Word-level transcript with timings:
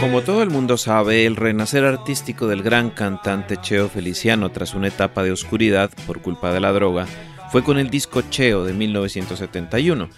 Como 0.00 0.22
todo 0.22 0.42
el 0.42 0.50
mundo 0.50 0.76
sabe, 0.76 1.24
el 1.24 1.36
renacer 1.36 1.84
artístico 1.84 2.46
del 2.46 2.62
gran 2.62 2.90
cantante 2.90 3.56
Cheo 3.56 3.88
Feliciano 3.88 4.50
tras 4.50 4.74
una 4.74 4.88
etapa 4.88 5.22
de 5.22 5.32
oscuridad 5.32 5.90
por 6.06 6.20
culpa 6.20 6.52
de 6.52 6.60
la 6.60 6.72
droga 6.72 7.06
fue 7.50 7.62
con 7.62 7.78
el 7.78 7.88
disco 7.88 8.22
Cheo 8.22 8.64
de 8.64 8.72
1971, 8.72 10.08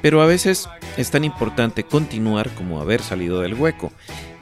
pero 0.00 0.22
a 0.22 0.26
veces 0.26 0.68
es 0.96 1.10
tan 1.10 1.24
importante 1.24 1.84
continuar 1.84 2.48
como 2.50 2.80
haber 2.80 3.02
salido 3.02 3.42
del 3.42 3.54
hueco, 3.54 3.92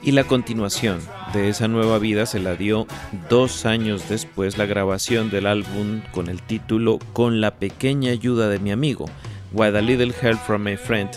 y 0.04 0.12
la 0.12 0.24
continuación 0.24 1.00
de 1.32 1.48
esa 1.48 1.66
nueva 1.66 1.98
vida 1.98 2.26
se 2.26 2.38
la 2.38 2.54
dio 2.54 2.86
dos 3.28 3.66
años 3.66 4.08
después 4.08 4.58
la 4.58 4.66
grabación 4.66 5.30
del 5.30 5.46
álbum 5.46 6.02
con 6.12 6.28
el 6.28 6.42
título 6.42 6.98
Con 7.12 7.40
la 7.40 7.56
pequeña 7.56 8.12
ayuda 8.12 8.48
de 8.48 8.60
mi 8.60 8.70
amigo, 8.70 9.06
With 9.52 9.74
a 9.74 9.80
Little 9.80 10.14
Help 10.20 10.38
from 10.40 10.62
My 10.62 10.76
Friend, 10.76 11.10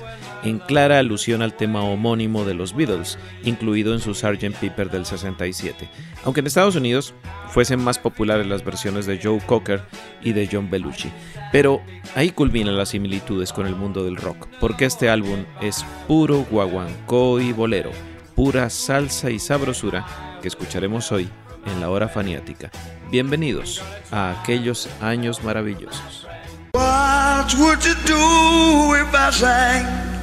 en 0.43 0.59
clara 0.59 0.99
alusión 0.99 1.41
al 1.41 1.53
tema 1.53 1.83
homónimo 1.83 2.45
de 2.45 2.53
los 2.53 2.75
Beatles, 2.75 3.17
incluido 3.43 3.93
en 3.93 3.99
su 3.99 4.13
Sgt. 4.13 4.55
Pepper 4.59 4.89
del 4.89 5.05
67, 5.05 5.89
aunque 6.23 6.41
en 6.41 6.47
Estados 6.47 6.75
Unidos 6.75 7.13
fuesen 7.49 7.83
más 7.83 7.99
populares 7.99 8.47
las 8.47 8.63
versiones 8.63 9.05
de 9.05 9.19
Joe 9.21 9.39
Cocker 9.45 9.81
y 10.21 10.33
de 10.33 10.49
John 10.51 10.69
Belushi. 10.69 11.11
Pero 11.51 11.81
ahí 12.15 12.31
culminan 12.31 12.77
las 12.77 12.89
similitudes 12.89 13.53
con 13.53 13.67
el 13.67 13.75
mundo 13.75 14.03
del 14.03 14.17
rock, 14.17 14.47
porque 14.59 14.85
este 14.85 15.09
álbum 15.09 15.45
es 15.61 15.85
puro 16.07 16.45
guaguancó 16.49 17.39
y 17.39 17.53
bolero, 17.53 17.91
pura 18.35 18.69
salsa 18.69 19.29
y 19.31 19.39
sabrosura 19.39 20.05
que 20.41 20.47
escucharemos 20.47 21.11
hoy 21.11 21.29
en 21.65 21.81
la 21.81 21.89
hora 21.89 22.07
faniática. 22.07 22.71
Bienvenidos 23.09 23.81
a 24.11 24.39
aquellos 24.41 24.89
años 25.01 25.43
maravillosos. 25.43 26.27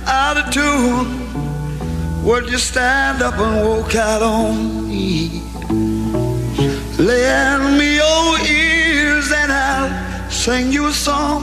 Out 0.06 0.36
of 0.36 0.52
tune? 0.52 1.24
Would 2.24 2.48
you 2.48 2.58
stand 2.58 3.22
up 3.22 3.38
and 3.38 3.68
walk 3.68 3.94
out 3.94 4.22
on 4.22 4.88
me? 4.88 5.42
Lend 6.98 7.78
me 7.78 7.96
your 7.96 8.38
ears 8.46 9.30
and 9.32 9.52
I'll 9.52 10.30
sing 10.30 10.72
you 10.72 10.86
a 10.86 10.92
song. 10.92 11.42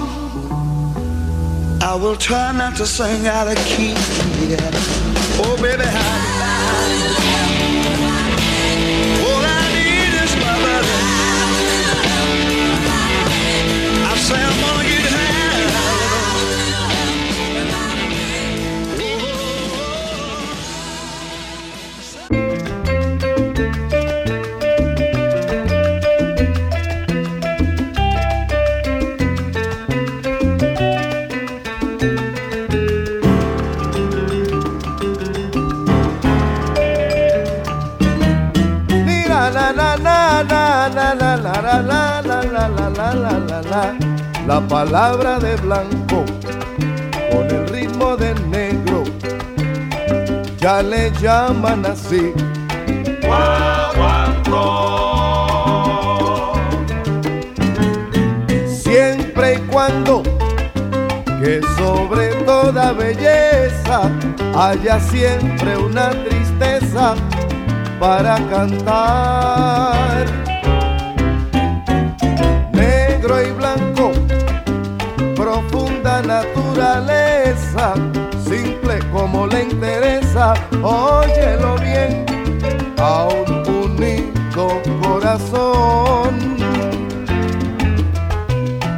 I 1.81 1.95
will 1.95 2.15
try 2.15 2.51
not 2.51 2.75
to 2.77 2.85
sing 2.85 3.27
out 3.27 3.47
of 3.47 3.57
key. 3.65 3.93
Oh, 5.43 5.57
baby, 5.61 5.83
how 5.83 6.40
la 42.67 42.89
la 42.89 42.91
la 43.13 43.13
la 43.13 43.39
la 43.39 43.61
la. 43.61 43.97
La 44.47 44.59
palabra 44.67 45.39
de 45.39 45.55
blanco 45.57 46.25
con 47.31 47.49
el 47.49 47.67
ritmo 47.69 48.17
de 48.17 48.33
negro. 48.49 49.03
Ya 50.57 50.81
le 50.81 51.11
llaman 51.21 51.85
así. 51.85 52.33
Guaguancó. 53.23 54.57
Siempre 58.67 59.55
y 59.55 59.59
cuando 59.71 60.23
que 61.41 61.61
sobre 61.77 62.27
toda 62.45 62.91
belleza 62.91 64.11
haya 64.55 64.99
siempre 64.99 65.77
una 65.77 66.11
tristeza 66.11 67.15
para 67.99 68.35
cantar. 68.49 70.50
Óyelo 80.81 81.75
bien, 81.77 82.25
a 82.97 83.27
un 83.27 83.49
único 83.85 84.81
corazón. 85.01 86.57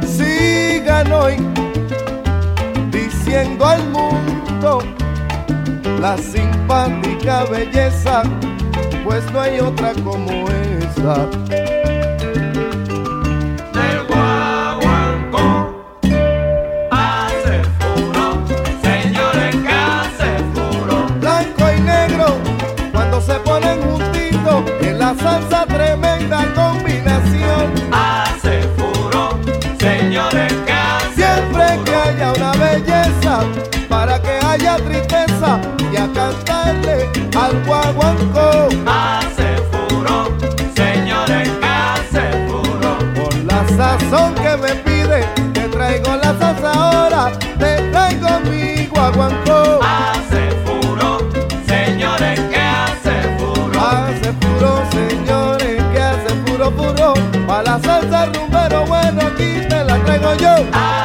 Sigan 0.06 1.12
hoy 1.12 1.36
diciendo 2.90 3.66
al 3.66 3.82
mundo 3.90 4.80
la 6.00 6.16
simpática 6.18 7.44
belleza, 7.44 8.22
pues 9.04 9.24
no 9.32 9.40
hay 9.40 9.60
otra 9.60 9.92
como 10.04 10.46
esa. 10.50 11.63
Salsa 25.24 25.64
tremenda 25.64 26.44
combinación. 26.54 27.72
Hace 27.90 28.60
furor, 28.76 29.40
señores 29.80 30.52
que 30.66 30.74
Siempre 31.14 31.64
que 31.84 31.94
haya 31.94 32.32
una 32.32 32.52
belleza, 32.52 33.34
para 33.88 34.20
que 34.20 34.34
haya 34.46 34.76
tristeza, 34.76 35.60
y 35.92 35.96
a 35.96 36.06
cantarle 36.12 37.08
al 37.42 37.64
guaguancó. 37.64 38.68
yo. 60.40 60.68
I 60.72 61.03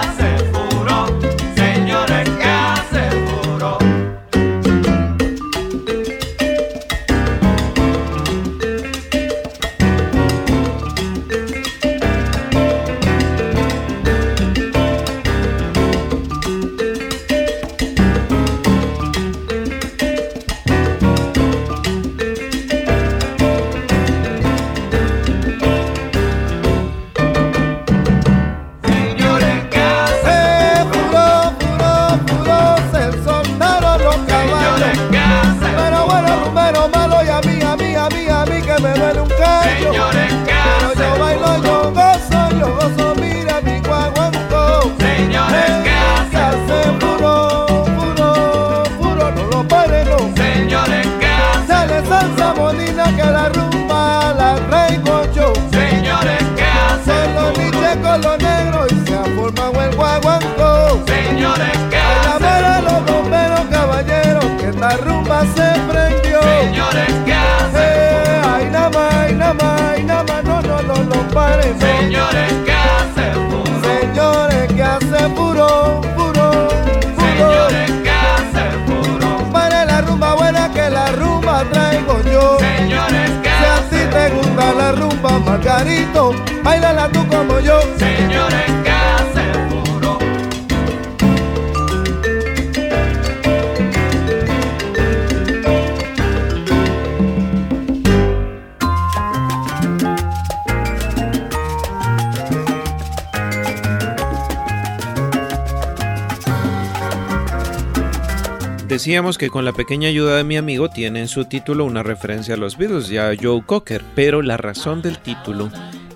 Decíamos 108.89 109.37
que 109.37 109.51
con 109.51 109.65
la 109.65 109.73
pequeña 109.73 110.09
ayuda 110.09 110.37
de 110.37 110.43
mi 110.43 110.57
amigo 110.57 110.89
tiene 110.89 111.19
en 111.19 111.27
su 111.27 111.45
título 111.45 111.85
una 111.85 112.01
referencia 112.01 112.55
a 112.55 112.57
los 112.57 112.75
Beatles 112.75 113.11
y 113.11 113.19
a 113.19 113.31
Joe 113.39 113.61
Cocker, 113.63 114.03
pero 114.15 114.41
la 114.41 114.57
razón 114.57 115.03
del 115.03 115.19
título 115.19 115.69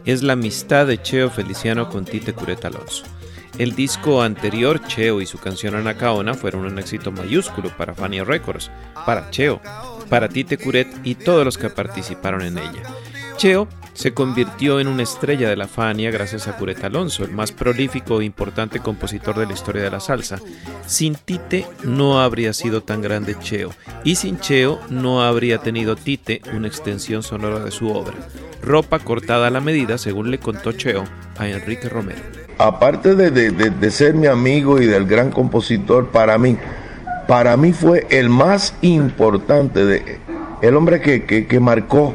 es 0.06 0.24
la 0.24 0.34
amistad 0.34 0.88
de 0.88 1.00
Cheo 1.00 1.30
Feliciano 1.30 1.88
con 1.88 2.04
Tite 2.04 2.34
Curet 2.34 2.66
Alonso. 2.66 3.04
El 3.60 3.76
disco 3.76 4.24
anterior, 4.24 4.82
Cheo 4.88 5.22
y 5.22 5.28
su 5.28 5.38
canción 5.38 5.76
Anacaona, 5.76 6.34
fueron 6.34 6.66
un 6.66 6.80
éxito 6.80 7.12
mayúsculo 7.12 7.70
para 7.78 7.94
Fania 7.94 8.24
Records, 8.24 8.72
para 9.06 9.30
Cheo, 9.30 9.62
para 10.10 10.28
Tite 10.28 10.58
Curet 10.58 10.88
y 11.04 11.14
todos 11.14 11.46
los 11.46 11.60
que 11.60 11.70
participaron 11.70 12.42
en 12.42 12.58
ella. 12.58 12.82
Cheo 13.38 13.68
se 13.94 14.14
convirtió 14.14 14.80
en 14.80 14.88
una 14.88 15.04
estrella 15.04 15.50
de 15.50 15.56
la 15.56 15.68
Fania 15.68 16.10
gracias 16.12 16.48
a 16.48 16.58
Curet 16.58 16.84
Alonso, 16.84 17.24
el 17.24 17.32
más 17.32 17.52
prolífico 17.52 18.22
e 18.22 18.26
importante 18.26 18.80
compositor 18.80 19.38
de 19.38 19.46
la 19.46 19.54
historia 19.54 19.84
de 19.84 19.92
la 19.92 20.00
salsa. 20.00 20.40
Sin 20.88 21.16
Tite 21.16 21.68
no 21.84 22.20
habría 22.22 22.54
sido 22.54 22.82
tan 22.82 23.02
grande 23.02 23.36
Cheo, 23.40 23.70
y 24.04 24.16
sin 24.16 24.40
Cheo 24.40 24.80
no 24.90 25.22
habría 25.22 25.60
tenido 25.60 25.96
Tite 25.96 26.42
una 26.54 26.68
extensión 26.68 27.24
sonora 27.24 27.60
de 27.60 27.72
su 27.72 27.90
obra. 27.90 28.16
Ropa 28.62 29.00
cortada 29.00 29.48
a 29.48 29.52
la 29.52 29.60
medida, 29.62 29.98
según 29.98 30.32
le 30.32 30.40
contó 30.40 30.72
Cheo 30.72 31.04
a 31.38 31.48
Enrique 31.48 31.90
Romero. 31.90 32.22
aparte 32.58 33.16
de, 33.16 33.30
de- 33.32 33.52
de- 33.52 33.70
de 33.72 33.92
ser 33.92 34.14
mi 34.14 34.28
amigo 34.28 34.80
y 34.82 34.86
del 34.86 35.06
gran 35.06 35.32
compositor, 35.32 36.10
para 36.10 36.38
mí, 36.38 36.58
para 37.28 37.58
mí 37.58 37.74
fue 37.74 38.06
el 38.10 38.30
más 38.30 38.76
importante, 38.82 39.86
de, 39.86 40.20
el 40.62 40.76
hombre 40.76 41.02
que, 41.02 41.26
que- 41.26 41.46
que 41.48 41.60
marcó 41.60 42.14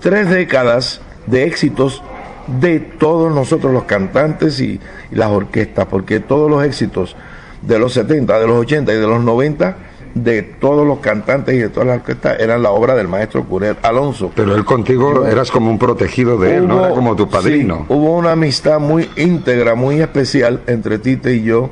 tres 0.00 0.28
décadas 0.30 1.00
de 1.26 1.44
éxitos 1.44 2.02
de 2.46 2.78
todos 2.80 3.34
nosotros 3.34 3.72
los 3.72 3.84
cantantes 3.84 4.60
y, 4.60 4.80
y 5.10 5.14
las 5.14 5.30
orquestas, 5.30 5.86
porque 5.86 6.20
todos 6.20 6.50
los 6.50 6.64
éxitos 6.64 7.16
de 7.62 7.78
los 7.78 7.92
70, 7.92 8.38
de 8.38 8.46
los 8.46 8.58
80 8.58 8.92
y 8.92 8.96
de 8.96 9.06
los 9.06 9.22
90, 9.22 9.76
de 10.14 10.42
todos 10.42 10.86
los 10.86 11.00
cantantes 11.00 11.54
y 11.54 11.58
de 11.58 11.68
todas 11.68 11.88
las 11.88 11.98
orquestas, 11.98 12.40
eran 12.40 12.62
la 12.62 12.70
obra 12.70 12.94
del 12.94 13.06
maestro 13.06 13.44
Curet 13.44 13.84
Alonso. 13.84 14.32
Pero 14.34 14.54
él 14.54 14.64
contigo 14.64 15.26
eras 15.26 15.50
como 15.50 15.70
un 15.70 15.78
protegido 15.78 16.38
de 16.38 16.56
él, 16.56 16.68
¿no? 16.68 16.86
Era 16.86 16.94
como 16.94 17.14
tu 17.14 17.28
padrino. 17.28 17.84
sí, 17.86 17.94
hubo 17.94 18.16
una 18.16 18.32
amistad 18.32 18.80
muy 18.80 19.10
íntegra, 19.16 19.74
muy 19.74 20.00
especial 20.00 20.62
entre 20.66 20.98
Tite 20.98 21.34
y 21.34 21.42
yo. 21.42 21.70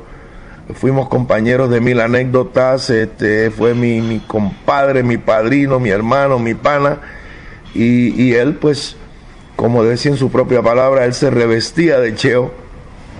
Fuimos 0.73 1.09
compañeros 1.09 1.69
de 1.69 1.79
mil 1.79 1.99
anécdotas, 1.99 2.89
este, 2.89 3.51
fue 3.51 3.73
mi, 3.73 4.01
mi 4.01 4.19
compadre, 4.19 5.03
mi 5.03 5.17
padrino, 5.17 5.79
mi 5.79 5.89
hermano, 5.89 6.37
mi 6.37 6.53
pana. 6.53 6.99
Y, 7.73 8.21
y 8.21 8.33
él, 8.33 8.55
pues, 8.55 8.95
como 9.55 9.83
decía 9.83 10.11
en 10.11 10.17
su 10.17 10.29
propia 10.31 10.61
palabra, 10.61 11.05
él 11.05 11.13
se 11.13 11.29
revestía 11.29 11.99
de 11.99 12.13
Cheo 12.15 12.51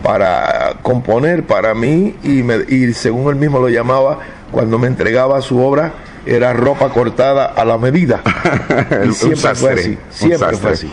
para 0.03 0.75
componer 0.81 1.43
para 1.43 1.73
mí 1.73 2.15
y, 2.23 2.43
me- 2.43 2.65
y 2.67 2.93
según 2.93 3.29
él 3.31 3.35
mismo 3.37 3.59
lo 3.59 3.69
llamaba, 3.69 4.19
cuando 4.51 4.77
me 4.77 4.87
entregaba 4.87 5.41
su 5.41 5.59
obra, 5.61 5.93
era 6.25 6.53
ropa 6.53 6.89
cortada 6.89 7.45
a 7.45 7.65
la 7.65 7.77
medida. 7.77 8.21
Y 9.09 9.13
siempre 9.13 9.55
fue 9.55 9.73
así, 9.73 9.97
siempre 10.09 10.57
fue 10.57 10.71
así. 10.71 10.91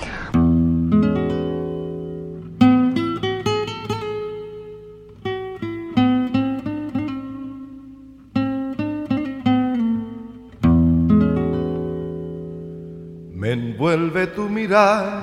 Me 13.35 13.53
envuelve 13.53 14.27
tu 14.29 14.49
mirar 14.49 15.23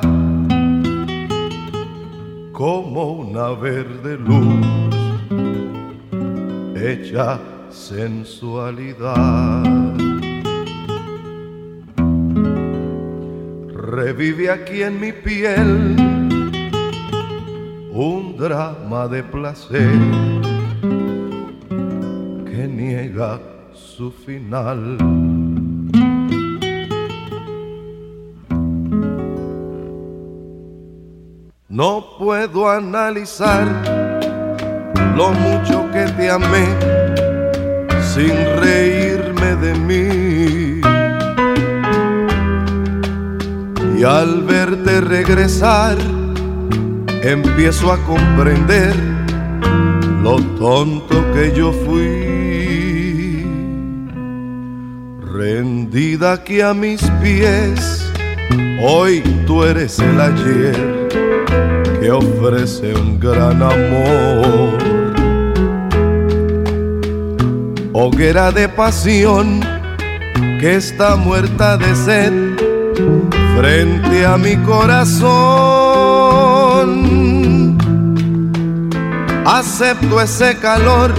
verde 3.54 4.18
luz, 4.18 4.66
hecha 6.76 7.40
sensualidad. 7.70 9.64
Revive 13.74 14.52
aquí 14.52 14.84
en 14.84 15.00
mi 15.00 15.12
piel 15.12 15.96
un 17.92 18.38
drama 18.38 19.08
de 19.08 19.24
placer 19.24 20.00
que 22.46 22.68
niega 22.68 23.40
su 23.74 24.12
final. 24.12 25.49
No 31.80 32.06
puedo 32.18 32.70
analizar 32.70 33.66
lo 35.16 35.32
mucho 35.32 35.90
que 35.94 36.04
te 36.18 36.30
amé 36.30 36.66
sin 38.02 38.34
reírme 38.60 39.56
de 39.56 39.74
mí. 39.88 40.82
Y 43.98 44.04
al 44.04 44.44
verte 44.44 45.00
regresar, 45.00 45.96
empiezo 47.24 47.94
a 47.94 47.98
comprender 48.00 48.94
lo 50.22 50.36
tonto 50.60 51.32
que 51.32 51.54
yo 51.56 51.72
fui. 51.72 53.46
Rendida 55.32 56.34
aquí 56.34 56.60
a 56.60 56.74
mis 56.74 57.02
pies, 57.24 58.12
hoy 58.84 59.22
tú 59.48 59.64
eres 59.64 59.98
el 60.00 60.20
ayer 60.20 60.99
que 62.10 62.14
ofrece 62.14 62.96
un 62.96 63.20
gran 63.20 63.62
amor. 63.62 64.80
Hoguera 67.94 68.52
de 68.52 68.68
pasión 68.68 69.60
que 70.60 70.78
está 70.78 71.16
muerta 71.16 71.78
de 71.78 71.96
sed 71.96 72.34
frente 73.56 74.26
a 74.26 74.38
mi 74.38 74.56
corazón. 74.58 75.20
Acepto 79.46 80.20
ese 80.20 80.58
calor, 80.58 81.14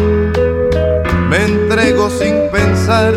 me 1.28 1.44
entrego 1.44 2.10
sin 2.10 2.34
pensar, 2.50 3.14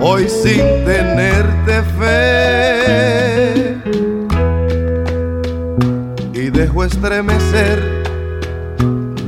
hoy 0.00 0.30
sin 0.30 0.62
tenerte 0.86 1.82
fe 1.98 2.64
estremecer 6.84 8.04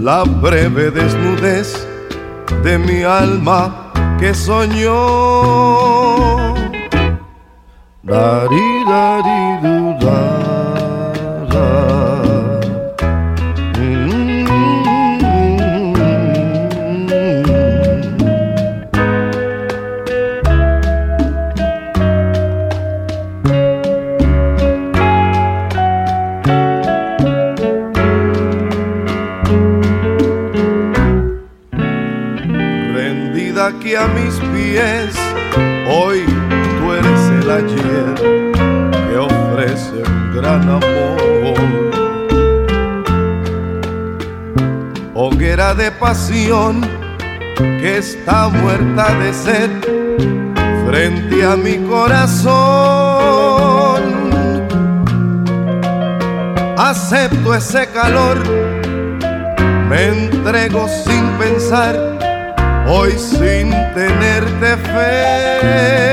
la 0.01 0.25
breve 0.25 0.91
desnudez 0.91 1.87
de 2.63 2.79
mi 2.79 3.03
alma 3.03 3.93
que 4.19 4.35
soñó. 4.35 5.57
Hoy 35.89 36.27
tú 36.27 36.93
eres 36.93 37.31
el 37.31 37.51
ayer 37.51 38.15
que 39.09 39.17
ofrece 39.17 40.03
un 40.07 40.37
gran 40.37 40.69
amor. 40.69 41.57
Hoguera 45.15 45.73
de 45.73 45.91
pasión 45.93 46.83
que 47.57 47.97
está 47.97 48.49
muerta 48.49 49.15
de 49.15 49.33
sed 49.33 49.71
frente 50.87 51.43
a 51.43 51.57
mi 51.57 51.79
corazón. 51.89 52.57
Acepto 56.77 57.55
ese 57.55 57.89
calor, 57.89 58.37
me 59.89 60.05
entrego 60.09 60.87
sin 60.87 61.25
pensar, 61.39 62.06
hoy 62.89 63.13
sin 63.19 63.71
tenerte 63.95 64.77
fe. 64.77 66.07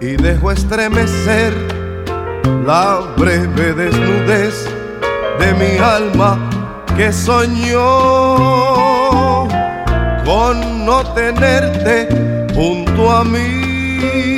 Y 0.00 0.16
dejo 0.16 0.50
estremecer 0.50 1.52
la 2.66 3.00
breve 3.16 3.74
desnudez 3.74 4.66
de 5.38 5.54
mi 5.54 5.78
alma 5.78 6.38
que 6.96 7.12
soñó 7.12 8.36
con 10.24 10.84
no 10.84 11.04
tenerte 11.14 12.08
junto 12.54 13.10
a 13.12 13.24
mí, 13.24 14.36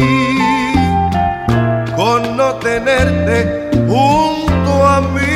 con 1.97 2.37
no 2.37 2.55
tenerte 2.57 3.71
junto 3.89 4.87
a 4.87 5.01
mí. 5.01 5.30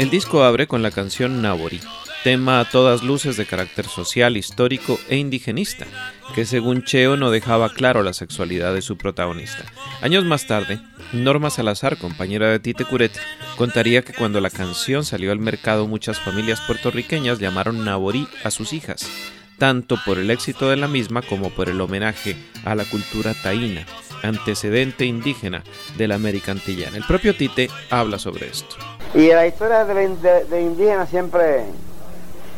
El 0.00 0.08
disco 0.08 0.44
abre 0.44 0.66
con 0.66 0.82
la 0.82 0.90
canción 0.90 1.42
Nabori, 1.42 1.78
tema 2.24 2.58
a 2.58 2.64
todas 2.64 3.02
luces 3.02 3.36
de 3.36 3.44
carácter 3.44 3.84
social, 3.84 4.38
histórico 4.38 4.98
e 5.10 5.18
indigenista, 5.18 5.86
que 6.34 6.46
según 6.46 6.84
Cheo 6.84 7.18
no 7.18 7.30
dejaba 7.30 7.74
claro 7.74 8.02
la 8.02 8.14
sexualidad 8.14 8.72
de 8.72 8.80
su 8.80 8.96
protagonista. 8.96 9.62
Años 10.00 10.24
más 10.24 10.46
tarde, 10.46 10.80
Norma 11.12 11.50
Salazar, 11.50 11.98
compañera 11.98 12.48
de 12.48 12.60
Tite 12.60 12.86
Curet, 12.86 13.12
contaría 13.58 14.00
que 14.00 14.14
cuando 14.14 14.40
la 14.40 14.48
canción 14.48 15.04
salió 15.04 15.32
al 15.32 15.38
mercado 15.38 15.86
muchas 15.86 16.18
familias 16.18 16.62
puertorriqueñas 16.62 17.38
llamaron 17.38 17.84
Naborí 17.84 18.26
a 18.42 18.50
sus 18.50 18.72
hijas, 18.72 19.06
tanto 19.58 19.98
por 20.06 20.18
el 20.18 20.30
éxito 20.30 20.70
de 20.70 20.76
la 20.76 20.88
misma 20.88 21.20
como 21.20 21.50
por 21.50 21.68
el 21.68 21.78
homenaje 21.78 22.36
a 22.64 22.74
la 22.74 22.86
cultura 22.86 23.34
taína, 23.34 23.84
antecedente 24.22 25.04
indígena 25.04 25.62
de 25.98 26.08
la 26.08 26.14
América 26.14 26.52
Antillana. 26.52 26.96
El 26.96 27.04
propio 27.04 27.36
Tite 27.36 27.68
habla 27.90 28.18
sobre 28.18 28.48
esto. 28.48 28.76
Y 29.14 29.28
la 29.28 29.46
historia 29.46 29.84
de, 29.84 30.08
de- 30.16 30.44
de 30.44 30.62
indígenas 30.62 31.08
siempre, 31.08 31.64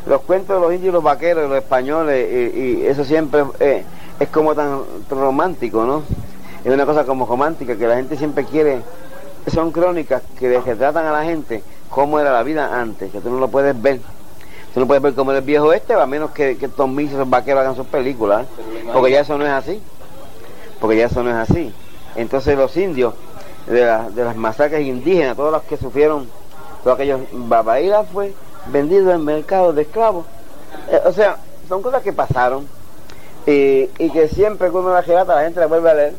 los 0.07 0.21
cuentos 0.23 0.57
de 0.57 0.67
los 0.67 0.75
indios, 0.75 0.93
los 0.93 1.03
vaqueros, 1.03 1.49
los 1.49 1.59
españoles, 1.59 2.53
y, 2.55 2.59
y 2.59 2.87
eso 2.87 3.05
siempre 3.05 3.45
eh, 3.61 3.85
es 4.21 4.29
como 4.29 4.55
tan 4.55 4.81
romántico, 5.11 5.85
¿no? 5.85 6.03
Es 6.65 6.73
una 6.73 6.85
cosa 6.87 7.05
como 7.05 7.27
romántica 7.27 7.77
que 7.77 7.87
la 7.87 7.97
gente 7.97 8.17
siempre 8.17 8.45
quiere. 8.45 8.83
Son 9.53 9.73
crónicas 9.73 10.23
que 10.39 10.61
retratan 10.61 11.07
a 11.07 11.13
la 11.13 11.25
gente 11.25 11.63
cómo 11.91 12.21
era 12.21 12.33
la 12.33 12.43
vida 12.43 12.81
antes, 12.81 13.11
que 13.11 13.21
tú 13.21 13.31
no 13.31 13.39
lo 13.41 13.49
puedes 13.49 13.81
ver. 13.81 14.01
Tú 14.73 14.81
no 14.81 14.87
puedes 14.87 15.03
ver 15.03 15.15
cómo 15.15 15.33
era 15.33 15.41
el 15.41 15.45
viejo 15.45 15.73
este, 15.73 15.95
a 15.95 16.07
menos 16.07 16.31
que, 16.31 16.57
que 16.57 16.69
Tom 16.69 16.95
Mix 16.95 17.13
y 17.13 17.17
los 17.17 17.29
vaqueros 17.29 17.61
hagan 17.63 17.77
sus 17.77 17.87
películas, 17.87 18.47
¿eh? 18.47 18.85
porque 18.93 19.11
ya 19.13 19.21
eso 19.21 19.37
no 19.37 19.45
es 19.45 19.51
así. 19.51 19.83
Porque 20.81 20.97
ya 20.99 21.07
eso 21.07 21.23
no 21.23 21.31
es 21.31 21.37
así. 21.51 21.73
Entonces 22.15 22.57
los 22.57 22.77
indios, 22.77 23.15
de, 23.67 23.85
la- 23.85 24.09
de 24.11 24.25
las 24.25 24.37
masacres 24.37 24.87
indígenas, 24.87 25.37
todos 25.37 25.53
los 25.53 25.63
que 25.63 25.77
sufrieron, 25.77 26.29
todos 26.83 26.95
aquellos, 26.97 27.21
Babaíra 27.33 28.05
fue 28.05 28.33
vendido 28.67 29.13
en 29.13 29.25
mercado 29.25 29.73
de 29.73 29.83
esclavos. 29.83 30.25
Eh, 30.91 31.01
o 31.05 31.13
sea, 31.13 31.37
son 31.69 31.83
cosas 31.83 32.03
que 32.03 32.13
pasaron 32.13 32.67
y, 33.47 33.89
y 33.99 34.11
que 34.13 34.29
siempre 34.29 34.71
que 34.71 34.79
la 34.81 35.01
relata 35.01 35.35
la 35.35 35.43
gente 35.45 35.61
la 35.61 35.67
vuelve 35.67 35.91
a 35.91 35.95
leer. 35.95 36.15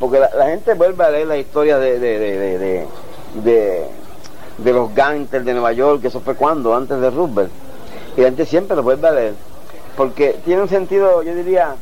Porque 0.00 0.18
la, 0.18 0.46
gente 0.46 0.74
vuelve 0.74 1.04
a 1.04 1.10
leer 1.10 1.26
la 1.26 1.36
historia 1.36 1.78
de, 1.78 1.98
de, 1.98 2.18
de- 2.18 2.86
de- 3.42 3.86
de 4.58 4.72
los 4.72 4.94
gangsters 4.94 5.44
de 5.44 5.52
Nueva 5.52 5.72
York, 5.72 6.00
que 6.00 6.08
eso 6.08 6.20
fue 6.20 6.34
cuando, 6.36 6.74
antes 6.74 7.00
de 7.00 7.10
Roosevelt. 7.10 7.50
Y 8.16 8.20
la 8.20 8.26
gente 8.28 8.46
siempre 8.46 8.76
lo 8.76 8.82
vuelve 8.84 9.08
a 9.08 9.12
leer. 9.12 9.34
Porque 9.96 10.38
tiene 10.44 10.62
un 10.62 10.68
sentido, 10.68 11.22
yo 11.22 11.34
diría, 11.34 11.74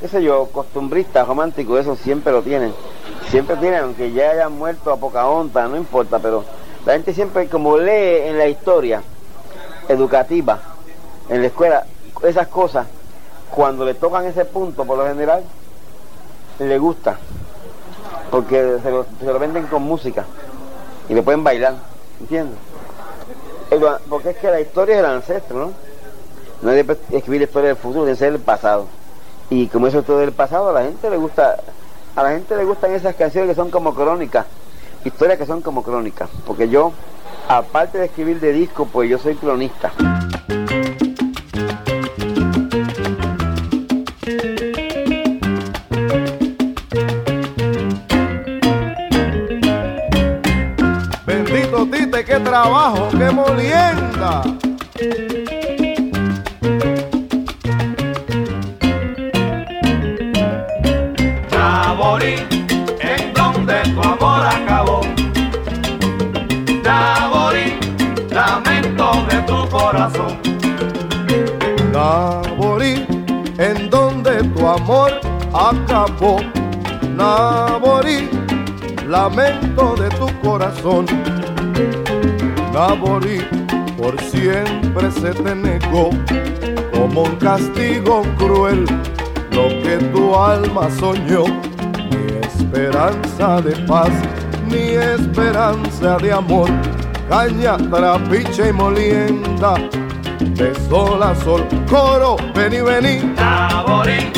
qué 0.00 0.08
sé 0.08 0.22
yo, 0.22 0.46
costumbrista, 0.52 1.24
romántico, 1.24 1.78
eso 1.78 1.96
siempre 1.96 2.32
lo 2.32 2.42
tienen. 2.42 2.74
Siempre 3.30 3.56
tienen, 3.56 3.80
aunque 3.84 4.12
ya 4.12 4.30
hayan 4.30 4.52
muerto 4.52 4.90
a 4.92 4.96
Pocahontas, 4.96 5.68
no 5.70 5.76
importa, 5.76 6.18
pero 6.18 6.44
la 6.86 6.92
gente 6.92 7.14
siempre 7.14 7.48
como 7.48 7.78
lee 7.78 8.28
en 8.28 8.38
la 8.38 8.46
historia 8.46 9.02
educativa, 9.88 10.60
en 11.28 11.40
la 11.40 11.46
escuela, 11.46 11.86
esas 12.22 12.48
cosas, 12.48 12.86
cuando 13.50 13.84
le 13.84 13.94
tocan 13.94 14.24
ese 14.26 14.44
punto, 14.44 14.84
por 14.84 14.98
lo 14.98 15.06
general, 15.06 15.42
le 16.58 16.78
gusta, 16.78 17.18
porque 18.30 18.78
se 18.82 18.90
lo, 19.26 19.38
venden 19.38 19.66
con 19.66 19.82
música 19.82 20.24
y 21.08 21.14
le 21.14 21.22
pueden 21.22 21.42
bailar, 21.42 21.74
¿entiendes? 22.20 22.58
Porque 24.08 24.30
es 24.30 24.36
que 24.36 24.50
la 24.50 24.60
historia 24.60 24.94
es 24.94 25.00
el 25.00 25.06
ancestro, 25.06 25.58
¿no? 25.58 25.72
No 26.62 26.70
hay 26.70 26.84
que 26.84 27.16
escribir 27.16 27.40
la 27.40 27.46
historia 27.46 27.68
del 27.68 27.76
futuro, 27.76 28.04
debe 28.04 28.16
ser 28.16 28.32
el 28.32 28.40
pasado. 28.40 28.86
Y 29.50 29.66
como 29.68 29.86
eso 29.86 29.98
es 29.98 30.06
todo 30.06 30.18
del 30.18 30.32
pasado, 30.32 30.70
a 30.70 30.72
la 30.72 30.82
gente 30.82 31.10
le 31.10 31.16
gusta, 31.16 31.56
a 32.14 32.22
la 32.22 32.30
gente 32.30 32.56
le 32.56 32.64
gustan 32.64 32.92
esas 32.92 33.14
canciones 33.14 33.50
que 33.50 33.56
son 33.56 33.70
como 33.70 33.94
crónicas, 33.94 34.46
historias 35.04 35.38
que 35.38 35.46
son 35.46 35.60
como 35.62 35.82
crónicas. 35.82 36.28
Porque 36.46 36.68
yo, 36.68 36.92
aparte 37.48 37.98
de 37.98 38.06
escribir 38.06 38.40
de 38.40 38.52
disco, 38.52 38.86
pues 38.86 39.10
yo 39.10 39.18
soy 39.18 39.34
cronista. 39.34 39.92
Bendito 51.26 51.86
Tite, 51.86 52.24
qué 52.24 52.40
trabajo, 52.40 53.08
qué 53.10 53.30
molienda. 53.30 54.42
En 63.00 63.32
donde 63.34 63.82
tu 63.94 64.00
amor 64.02 64.33
corazón. 69.94 70.38
Naborí, 71.92 73.06
en 73.58 73.90
donde 73.90 74.42
tu 74.54 74.66
amor 74.66 75.12
acabó. 75.52 76.40
Naborí, 77.16 78.28
lamento 79.06 79.94
de 79.94 80.08
tu 80.10 80.26
corazón. 80.42 81.06
Naborí, 82.72 83.38
por 83.96 84.20
siempre 84.20 85.12
se 85.12 85.30
te 85.30 85.54
negó 85.54 86.10
como 86.92 87.22
un 87.22 87.36
castigo 87.36 88.22
cruel 88.36 88.84
lo 89.52 89.68
que 89.82 89.98
tu 90.12 90.34
alma 90.34 90.90
soñó. 90.98 91.44
Ni 92.10 92.38
esperanza 92.42 93.60
de 93.60 93.76
paz, 93.86 94.10
ni 94.68 94.96
esperanza 94.96 96.16
de 96.16 96.32
amor. 96.32 96.68
Caña, 97.28 97.76
trapiche 97.78 98.68
y 98.68 98.72
molienda, 98.72 99.74
de 100.38 100.74
sol 100.88 101.22
a 101.22 101.34
sol, 101.34 101.66
coro, 101.88 102.36
vení, 102.54 102.80
vení. 102.80 103.34
Naborí, 103.34 104.30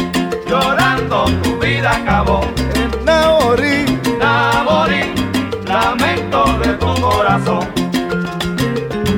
llorando 0.48 1.24
tu 1.42 1.58
vida 1.58 1.96
acabó. 1.96 2.42
En 2.74 3.04
Naborí, 3.04 3.84
Naborí, 4.18 5.00
lamento 5.66 6.44
de 6.62 6.74
tu 6.74 6.94
corazón. 7.00 7.66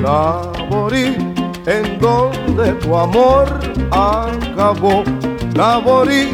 Naborí, 0.01 1.15
en 1.67 1.99
donde 1.99 2.73
tu 2.73 2.97
amor 2.97 3.59
acabó. 3.91 5.03
Naborí, 5.55 6.31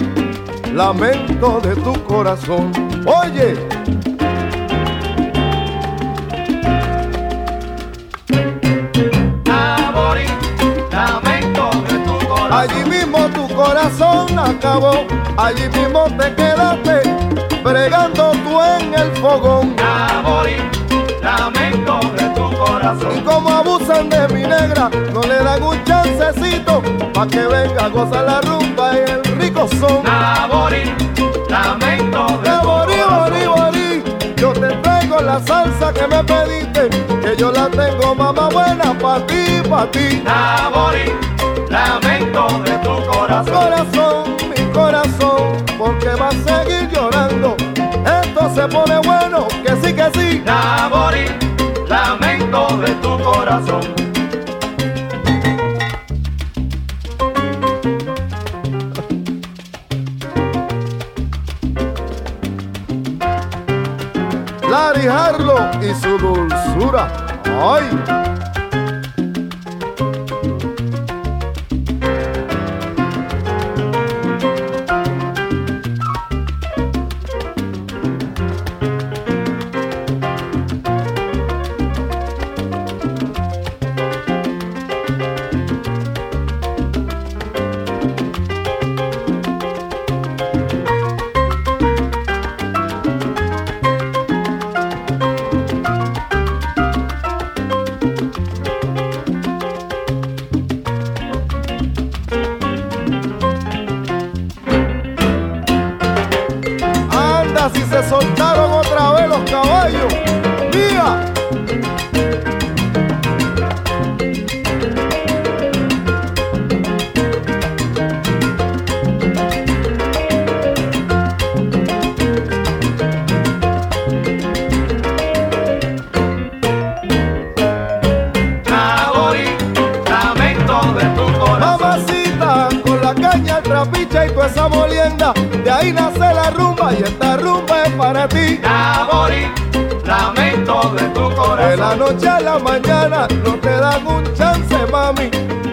lamento 0.74 1.60
de 1.60 1.76
tu 1.76 1.94
corazón. 2.06 2.72
Oye, 3.06 3.56
corazón 13.76 14.40
acabó. 14.40 15.06
Allí 15.38 15.68
mismo 15.70 16.06
te 16.18 16.34
quedaste, 16.34 17.02
bregando 17.62 18.32
tú 18.32 18.62
en 18.62 18.94
el 18.94 19.12
fogón. 19.18 19.76
Naborí, 19.76 20.56
lamento 21.22 22.00
de 22.16 22.24
tu 22.36 22.58
corazón. 22.58 23.18
Y 23.18 23.22
como 23.22 23.50
abusan 23.50 24.10
de 24.10 24.28
mi 24.30 24.44
negra, 24.44 24.90
no 25.14 25.22
le 25.24 25.44
dan 25.44 25.62
un 25.62 25.84
chancecito 25.84 26.82
pa' 27.14 27.28
que 27.28 27.46
venga 27.48 27.86
a 27.86 27.90
gozar 27.90 28.24
la 28.24 28.40
rumba 28.42 28.94
y 28.94 29.12
el 29.12 29.24
rico 29.40 29.68
son. 29.78 30.04
Nabori, 30.04 30.96
lamento 31.50 32.40
de 32.44 32.58
bori, 32.66 32.94
yo 33.44 33.75
la 35.22 35.40
salsa 35.40 35.94
que 35.94 36.08
me 36.08 36.24
pediste, 36.24 36.90
que 37.22 37.36
yo 37.38 37.52
la 37.52 37.70
tengo 37.70 38.16
mamá 38.16 38.50
buena 38.50 38.98
pa' 38.98 39.26
ti, 39.28 39.62
pa' 39.70 39.90
ti. 39.92 40.22
Nabori, 40.24 41.12
lamento 41.70 42.48
de 42.66 42.72
tu 42.80 42.96
corazón. 43.12 43.54
Corazón, 43.54 44.36
mi 44.50 44.64
corazón, 44.74 45.66
porque 45.78 46.10
va 46.10 46.30
a 46.30 46.32
seguir 46.32 46.90
llorando. 46.90 47.56
Esto 48.24 48.52
se 48.54 48.68
pone 48.68 48.98
bueno, 49.00 49.48
que 49.64 49.76
sí, 49.82 49.94
que 49.94 50.10
sí. 50.16 50.25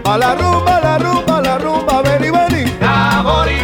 A 0.04 0.18
la 0.18 0.34
rumba, 0.34 0.80
la 0.80 0.98
rumba, 0.98 1.40
la 1.40 1.58
rumba, 1.58 2.02
vení, 2.02 2.30
vení. 2.30 2.64
Nabori, 2.80 3.58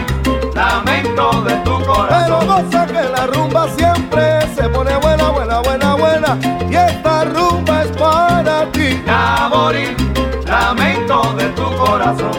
lamento 0.54 1.42
de 1.42 1.54
tu 1.64 1.76
Pero 1.78 1.86
corazón. 1.92 2.46
goza 2.46 2.86
que 2.86 3.02
la 3.16 3.26
rumba 3.26 3.68
siempre 3.76 4.40
se 4.54 4.68
pone 4.68 4.96
buena, 4.98 5.30
buena, 5.30 5.60
buena, 5.60 5.94
buena. 5.94 6.38
Y 6.70 6.74
esta 6.76 7.24
rumba 7.24 7.82
es 7.82 7.90
para 7.96 8.64
ti. 8.72 9.02
Nabori, 9.04 9.94
lamento 10.46 11.34
de 11.36 11.44
tu 11.50 11.64
corazón. 11.76 12.32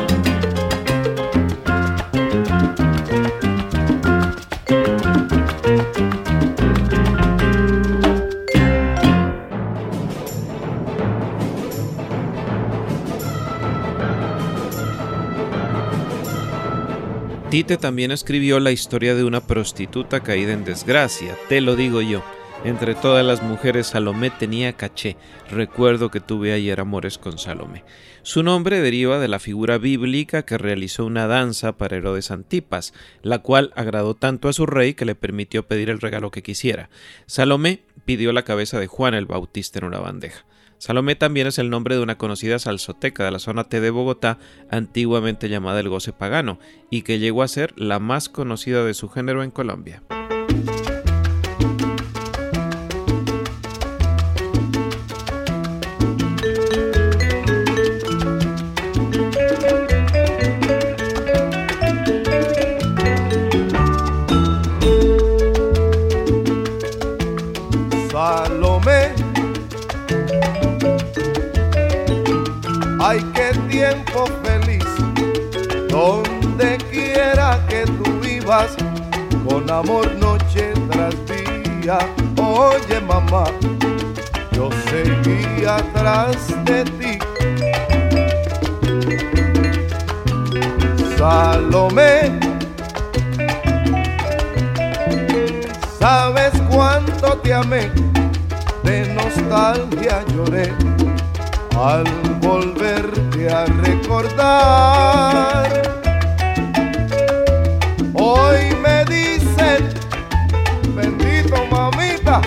También 17.78 18.10
escribió 18.10 18.60
la 18.60 18.72
historia 18.72 19.14
de 19.14 19.24
una 19.24 19.42
prostituta 19.42 20.22
caída 20.22 20.54
en 20.54 20.66
desgracia, 20.66 21.38
te 21.50 21.62
lo 21.62 21.76
digo 21.76 22.02
yo. 22.02 22.24
Entre 22.64 22.96
todas 22.96 23.24
las 23.24 23.44
mujeres 23.44 23.88
Salomé 23.88 24.32
tenía 24.32 24.74
caché. 24.74 25.18
Recuerdo 25.52 26.10
que 26.10 26.20
tuve 26.20 26.52
ayer 26.52 26.80
amores 26.80 27.20
con 27.20 27.38
Salomé. 27.38 27.84
Su 28.24 28.42
nombre 28.42 28.82
deriva 28.82 29.20
de 29.20 29.28
la 29.28 29.40
figura 29.40 29.78
bíblica 29.78 30.44
que 30.44 30.58
realizó 30.58 31.06
una 31.06 31.28
danza 31.28 31.78
para 31.78 31.98
Herodes 31.98 32.32
Antipas, 32.32 32.94
la 33.22 33.40
cual 33.40 33.72
agradó 33.76 34.16
tanto 34.16 34.50
a 34.50 34.54
su 34.54 34.66
rey 34.66 34.96
que 34.96 35.06
le 35.06 35.16
permitió 35.16 35.68
pedir 35.68 35.90
el 35.90 36.02
regalo 36.02 36.32
que 36.32 36.44
quisiera. 36.44 36.90
Salomé 37.28 37.84
pidió 38.04 38.34
la 38.34 38.44
cabeza 38.44 38.80
de 38.80 38.88
Juan 38.88 39.14
el 39.14 39.28
Bautista 39.28 39.80
en 39.80 39.86
una 39.86 40.00
bandeja. 40.00 40.44
Salomé 40.80 41.16
también 41.16 41.46
es 41.46 41.60
el 41.60 41.70
nombre 41.70 41.96
de 41.96 42.02
una 42.02 42.18
conocida 42.18 42.58
salsoteca 42.58 43.26
de 43.26 43.32
la 43.32 43.40
zona 43.40 43.66
T 43.66 43.82
de 43.82 43.90
Bogotá, 43.90 44.40
antiguamente 44.72 45.50
llamada 45.50 45.82
el 45.82 45.90
goce 45.90 46.14
pagano, 46.14 46.58
y 46.90 47.02
que 47.02 47.20
llegó 47.20 47.44
a 47.44 47.50
ser 47.50 47.74
la 47.76 48.00
más 48.00 48.30
conocida 48.30 48.86
de 48.86 48.94
su 48.94 49.10
género 49.10 49.44
en 49.44 49.52
Colombia. 49.52 50.04
Con 79.48 79.70
amor 79.70 80.12
noche 80.16 80.74
tras 80.92 81.16
día. 81.26 81.98
Oye, 82.38 83.00
mamá, 83.08 83.46
yo 84.52 84.70
seguía 84.90 85.78
atrás 85.78 86.36
de 86.66 86.84
ti. 86.84 87.20
Salomé, 91.18 92.40
sabes 96.00 96.52
cuánto 96.70 97.38
te 97.40 97.54
amé, 97.54 97.92
de 98.84 99.14
nostalgia 99.14 100.24
lloré 100.34 100.74
al 101.78 102.04
volverte 102.42 103.50
a 103.50 103.66
recordar. 103.66 105.20
Hoy 108.32 108.76
me 108.84 109.04
dicen, 109.06 109.90
bendito 110.94 111.66
mamita, 111.72 112.42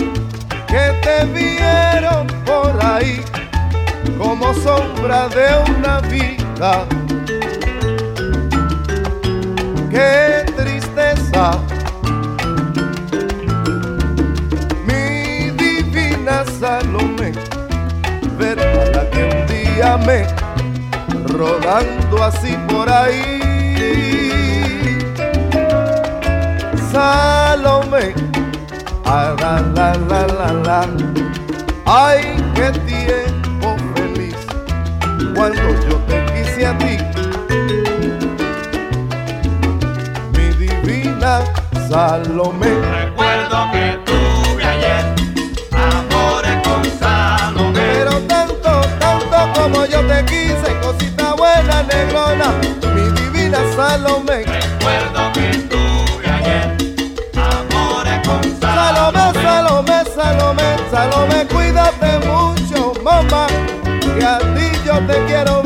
que 0.69 0.85
te 1.03 1.25
vieron 1.25 2.29
por 2.47 2.73
ahí 2.85 3.21
como 4.17 4.55
sombra 4.55 5.29
de 5.29 5.49
una 5.73 5.99
vida. 6.03 6.87
Qué 9.91 10.45
tristeza. 10.57 11.59
Mi 14.87 15.51
divina 15.51 16.45
Salomé 16.61 17.33
ver 18.39 18.61
a 18.61 18.85
la 18.95 19.11
que 19.11 19.25
un 19.25 19.47
día 19.49 19.97
me 19.97 20.29
rodando 21.27 22.23
así 22.23 22.57
por 22.69 22.89
ahí. 22.89 23.43
Salomé, 27.03 28.15
ah, 29.07 29.35
la 29.41 29.53
la 29.77 29.89
la 30.09 30.21
la 30.39 30.51
la, 30.67 30.81
ay 31.85 32.37
qué 32.55 32.71
tiempo 32.87 33.75
feliz 33.97 34.37
cuando 35.35 35.69
yo 35.89 35.97
te 36.07 36.25
quise 36.31 36.65
a 36.65 36.79
ti, 36.79 36.99
mi 40.35 40.47
divina 40.55 41.43
Salomé. 41.89 42.71
Recuerdo 42.71 43.57
que 43.73 43.99
tuve 44.07 44.65
ayer 44.65 45.05
amores 45.73 46.57
con 46.63 46.85
Salomé. 47.01 47.81
Pero 47.81 48.13
tanto 48.29 48.83
te 50.09 50.25
quise, 50.27 50.82
te 65.13 65.25
quiero 65.27 65.62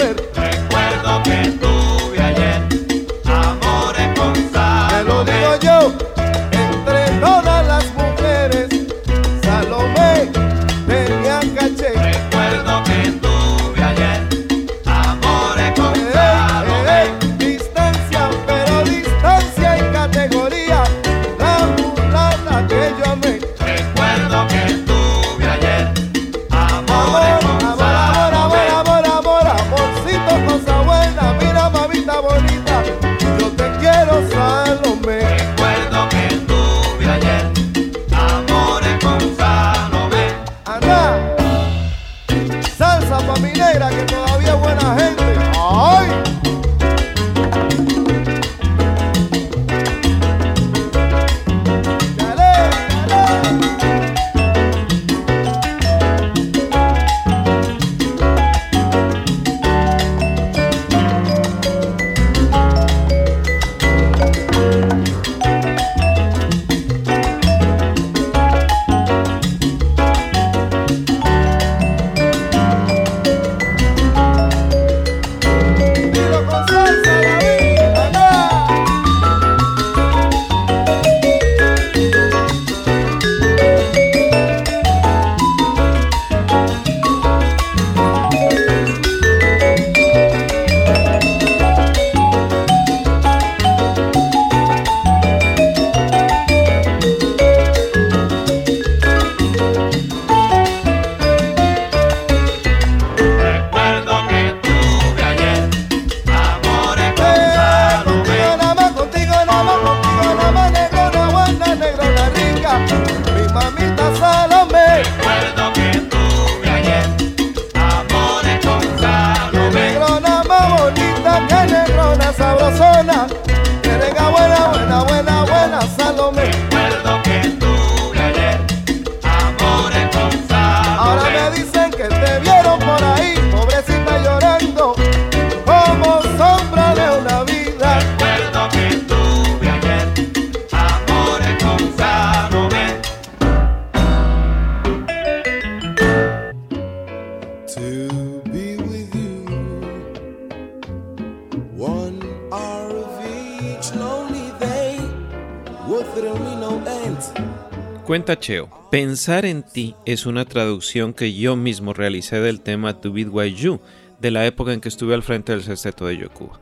pensar 158.96 159.44
en 159.44 159.62
ti 159.62 159.94
es 160.06 160.24
una 160.24 160.46
traducción 160.46 161.12
que 161.12 161.34
yo 161.34 161.54
mismo 161.54 161.92
realicé 161.92 162.40
del 162.40 162.62
tema 162.62 162.98
To 162.98 163.12
Be 163.12 163.26
Why 163.26 163.52
You, 163.52 163.78
de 164.22 164.30
la 164.30 164.46
época 164.46 164.72
en 164.72 164.80
que 164.80 164.88
estuve 164.88 165.12
al 165.12 165.22
frente 165.22 165.52
del 165.52 165.62
sexteto 165.62 166.06
de 166.06 166.16
Yocuba. 166.16 166.58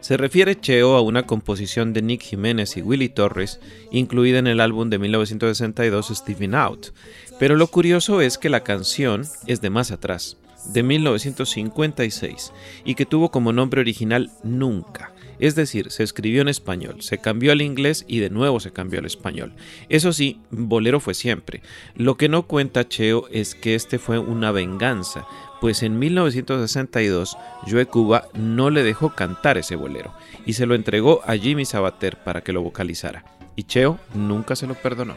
Se 0.00 0.16
refiere 0.16 0.58
Cheo 0.58 0.96
a 0.96 1.02
una 1.02 1.24
composición 1.24 1.92
de 1.92 2.00
Nick 2.00 2.22
Jiménez 2.22 2.78
y 2.78 2.80
Willy 2.80 3.10
Torres, 3.10 3.60
incluida 3.90 4.38
en 4.38 4.46
el 4.46 4.60
álbum 4.60 4.88
de 4.88 4.98
1962 4.98 6.08
Steven 6.14 6.54
Out, 6.54 6.94
pero 7.38 7.54
lo 7.54 7.66
curioso 7.66 8.22
es 8.22 8.38
que 8.38 8.48
la 8.48 8.64
canción 8.64 9.26
es 9.46 9.60
de 9.60 9.68
más 9.68 9.90
atrás, 9.90 10.38
de 10.72 10.82
1956, 10.82 12.50
y 12.86 12.94
que 12.94 13.04
tuvo 13.04 13.30
como 13.30 13.52
nombre 13.52 13.82
original 13.82 14.30
Nunca. 14.42 15.13
Es 15.38 15.54
decir, 15.54 15.90
se 15.90 16.02
escribió 16.02 16.42
en 16.42 16.48
español, 16.48 17.02
se 17.02 17.18
cambió 17.18 17.52
al 17.52 17.62
inglés 17.62 18.04
y 18.08 18.18
de 18.18 18.30
nuevo 18.30 18.60
se 18.60 18.72
cambió 18.72 19.00
al 19.00 19.06
español. 19.06 19.52
Eso 19.88 20.12
sí, 20.12 20.40
bolero 20.50 21.00
fue 21.00 21.14
siempre. 21.14 21.62
Lo 21.96 22.16
que 22.16 22.28
no 22.28 22.46
cuenta 22.46 22.88
Cheo 22.88 23.26
es 23.30 23.54
que 23.54 23.74
este 23.74 23.98
fue 23.98 24.18
una 24.18 24.52
venganza, 24.52 25.26
pues 25.60 25.82
en 25.82 25.98
1962 25.98 27.36
Joe 27.68 27.86
Cuba 27.86 28.28
no 28.34 28.70
le 28.70 28.82
dejó 28.82 29.14
cantar 29.14 29.58
ese 29.58 29.76
bolero 29.76 30.12
y 30.46 30.54
se 30.54 30.66
lo 30.66 30.74
entregó 30.74 31.22
a 31.26 31.36
Jimmy 31.36 31.64
Sabater 31.64 32.18
para 32.22 32.42
que 32.42 32.52
lo 32.52 32.62
vocalizara. 32.62 33.24
Y 33.56 33.64
Cheo 33.64 33.98
nunca 34.14 34.56
se 34.56 34.66
lo 34.66 34.74
perdonó. 34.74 35.16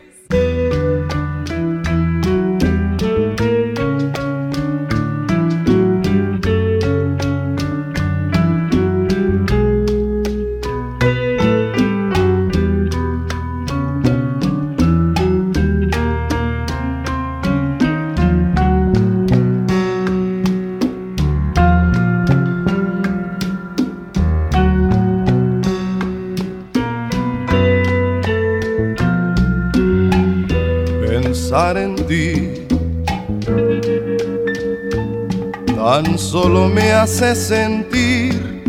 Solo 36.18 36.68
me 36.68 36.92
hace 36.94 37.36
sentir 37.36 38.64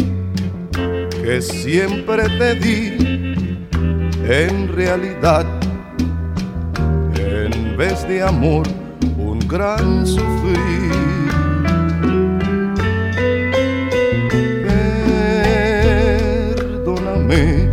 que 1.23 1.41
siempre 1.41 2.29
te 2.39 2.55
di 2.55 3.35
en 4.29 4.69
realidad 4.69 5.47
en 7.17 7.77
vez 7.77 8.07
de 8.07 8.23
amor 8.23 8.67
un 9.17 9.39
gran 9.49 10.07
sufrir. 10.07 10.93
Perdóname 16.55 17.71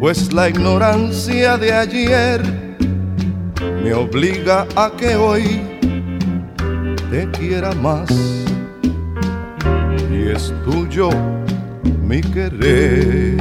pues 0.00 0.32
la 0.32 0.48
ignorancia 0.48 1.56
de 1.56 1.72
ayer 1.72 2.42
me 3.84 3.94
obliga 3.94 4.66
a 4.74 4.90
que 4.96 5.14
hoy 5.14 5.67
te 7.10 7.30
quiera 7.30 7.72
más 7.72 8.10
y 10.10 10.28
es 10.30 10.52
tuyo 10.64 11.08
mi 12.02 12.20
querer. 12.20 13.38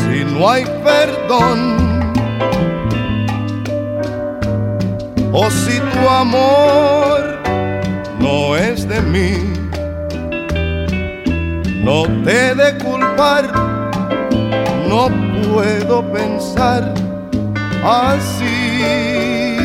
Si 0.00 0.24
no 0.32 0.48
hay 0.48 0.64
perdón, 0.82 1.74
O 5.36 5.50
si 5.50 5.80
tu 5.80 6.08
amor 6.08 7.40
no 8.20 8.56
es 8.56 8.88
de 8.88 9.02
mí, 9.02 9.32
no 11.82 12.04
te 12.22 12.54
de 12.54 12.78
culpar, 12.78 13.50
no 14.88 15.08
puedo 15.52 16.04
pensar 16.12 16.94
así. 17.84 19.56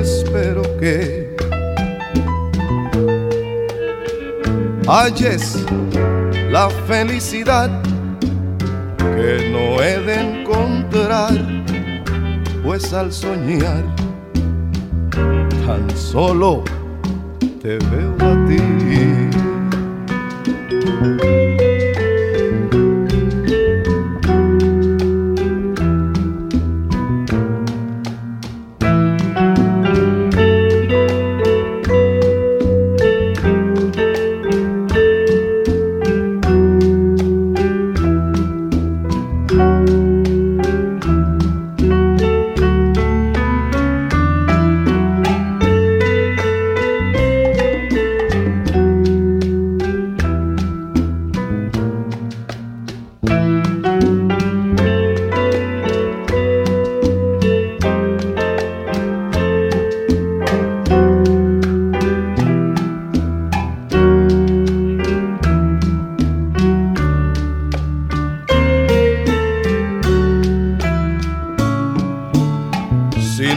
Espero 0.00 0.62
que 0.80 1.36
halles 4.88 5.64
la 6.50 6.68
felicidad 6.86 7.70
que 8.98 9.50
no 9.52 9.82
he 9.82 9.98
de 10.00 10.40
encontrar, 10.40 11.32
pues 12.64 12.92
al 12.92 13.12
soñar 13.12 13.84
tan 15.66 15.96
solo 15.96 16.64
te 17.60 17.78
veo 17.78 18.14
a 18.20 18.46
ti. 18.46 18.91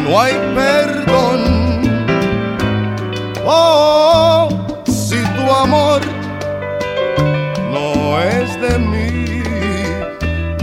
No 0.06 0.20
hay 0.20 0.34
perdón. 0.54 1.42
Oh, 3.46 4.50
si 4.86 5.18
tu 5.36 5.52
amor 5.52 6.02
no 7.72 8.20
es 8.22 8.60
de 8.62 8.78
mí, 8.80 9.44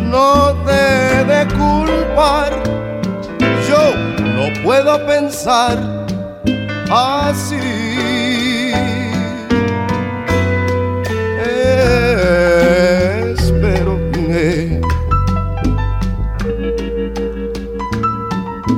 no 0.00 0.55
te 0.64 1.24
de 1.24 1.46
culpar. 1.55 2.62
Yo 3.68 3.94
no 4.37 4.62
puedo 4.62 5.05
pensar 5.07 5.78
así. 6.90 7.82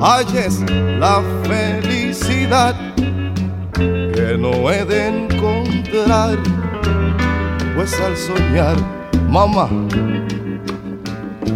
Halles 0.04 0.60
la 0.98 1.22
felicidad 1.44 2.76
que 3.72 4.36
no 4.38 4.70
he 4.70 4.84
de 4.84 5.08
encontrar, 5.08 6.36
pues 7.74 7.98
al 8.00 8.14
soñar, 8.14 8.76
mamá, 9.30 9.66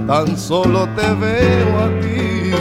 tan 0.07 0.35
solo 0.35 0.89
te 0.97 1.09
veo 1.25 1.71
a 1.85 1.89
ti. 2.01 2.55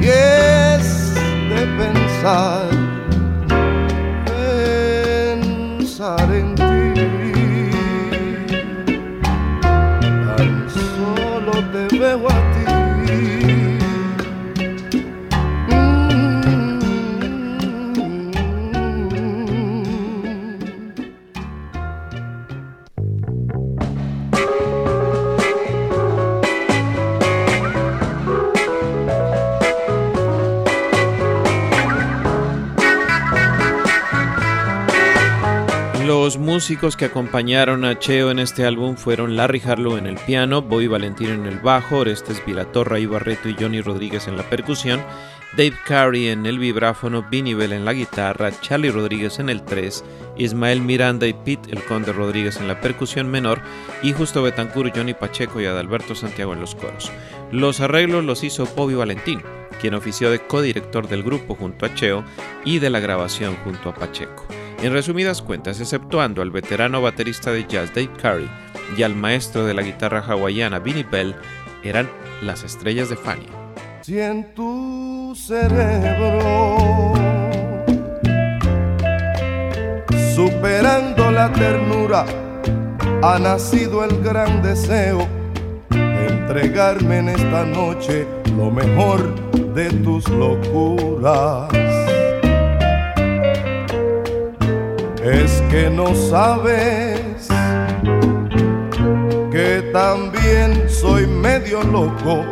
Y 0.00 0.06
es 0.06 1.14
de 1.50 1.66
pensar, 1.78 2.63
músicos 36.64 36.96
que 36.96 37.04
acompañaron 37.04 37.84
a 37.84 37.98
Cheo 37.98 38.30
en 38.30 38.38
este 38.38 38.64
álbum 38.64 38.96
fueron 38.96 39.36
Larry 39.36 39.60
Harlow 39.66 39.98
en 39.98 40.06
el 40.06 40.16
piano, 40.16 40.62
Bobby 40.62 40.86
Valentín 40.86 41.28
en 41.28 41.44
el 41.44 41.58
bajo, 41.58 41.98
Orestes 41.98 42.42
Vilatorra, 42.46 42.98
Ibarreto 42.98 43.50
y 43.50 43.56
Johnny 43.60 43.82
Rodríguez 43.82 44.28
en 44.28 44.38
la 44.38 44.48
percusión, 44.48 45.04
Dave 45.58 45.74
Carey 45.86 46.28
en 46.28 46.46
el 46.46 46.58
vibráfono, 46.58 47.22
Vinnie 47.22 47.54
Bell 47.54 47.74
en 47.74 47.84
la 47.84 47.92
guitarra, 47.92 48.50
Charlie 48.62 48.90
Rodríguez 48.90 49.40
en 49.40 49.50
el 49.50 49.62
3, 49.62 50.04
Ismael 50.38 50.80
Miranda 50.80 51.26
y 51.26 51.34
Pete 51.34 51.70
El 51.70 51.84
Conde 51.84 52.14
Rodríguez 52.14 52.56
en 52.56 52.66
la 52.66 52.80
percusión 52.80 53.30
menor 53.30 53.60
y 54.02 54.14
Justo 54.14 54.42
Betancur, 54.42 54.90
Johnny 54.96 55.12
Pacheco 55.12 55.60
y 55.60 55.66
Adalberto 55.66 56.14
Santiago 56.14 56.54
en 56.54 56.60
los 56.60 56.74
coros. 56.74 57.12
Los 57.52 57.80
arreglos 57.80 58.24
los 58.24 58.42
hizo 58.42 58.64
Bobby 58.74 58.94
Valentín, 58.94 59.42
quien 59.82 59.92
ofició 59.92 60.30
de 60.30 60.38
codirector 60.38 61.08
del 61.08 61.24
grupo 61.24 61.56
junto 61.56 61.84
a 61.84 61.94
Cheo 61.94 62.24
y 62.64 62.78
de 62.78 62.88
la 62.88 63.00
grabación 63.00 63.54
junto 63.64 63.90
a 63.90 63.94
Pacheco. 63.94 64.46
En 64.84 64.92
resumidas 64.92 65.40
cuentas, 65.40 65.80
exceptuando 65.80 66.42
al 66.42 66.50
veterano 66.50 67.00
baterista 67.00 67.50
de 67.50 67.64
jazz 67.66 67.88
Dave 67.94 68.10
Carey 68.20 68.46
y 68.98 69.02
al 69.02 69.16
maestro 69.16 69.64
de 69.64 69.72
la 69.72 69.80
guitarra 69.80 70.20
hawaiana 70.20 70.78
Vinnie 70.78 71.06
Bell, 71.10 71.34
eran 71.82 72.06
las 72.42 72.64
estrellas 72.64 73.08
de 73.08 73.16
Fania. 73.16 73.48
Si 74.02 74.20
en 74.20 74.54
tu 74.54 75.34
cerebro, 75.34 77.14
superando 80.34 81.30
la 81.30 81.50
ternura, 81.50 82.26
ha 83.22 83.38
nacido 83.38 84.04
el 84.04 84.22
gran 84.22 84.62
deseo 84.62 85.26
de 85.88 86.26
entregarme 86.26 87.20
en 87.20 87.30
esta 87.30 87.64
noche 87.64 88.26
lo 88.54 88.70
mejor 88.70 89.34
de 89.74 89.88
tus 90.02 90.28
locuras. 90.28 92.03
Es 95.24 95.62
que 95.70 95.88
no 95.88 96.14
sabes 96.14 97.48
que 99.50 99.90
también 99.90 100.86
soy 100.86 101.26
medio 101.26 101.82
loco 101.82 102.44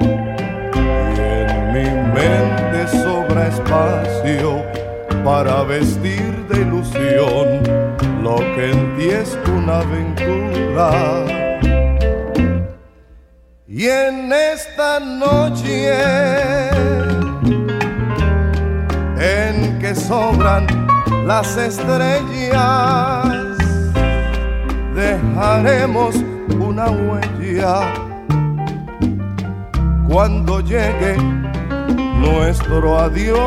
y 0.00 1.20
en 1.20 1.72
mi 1.74 1.84
mente 2.14 2.88
sobra 3.02 3.48
espacio 3.48 4.64
para 5.22 5.64
vestir 5.64 6.46
de 6.48 6.62
ilusión 6.62 7.62
lo 8.22 8.36
que 8.54 8.70
en 8.70 8.96
ti 8.96 9.10
es 9.10 9.38
una 9.54 9.80
aventura. 9.80 11.26
Y 13.66 13.86
en 13.86 14.32
esta 14.32 14.98
noche 14.98 15.90
en 19.20 19.78
que 19.78 19.94
sobran 19.94 20.66
las 21.26 21.56
estrellas, 21.56 23.28
dejaremos 24.94 26.16
una 26.58 26.86
huella. 26.90 27.94
Cuando 30.08 30.60
llegue 30.60 31.16
nuestro 32.18 32.98
adiós. 32.98 33.38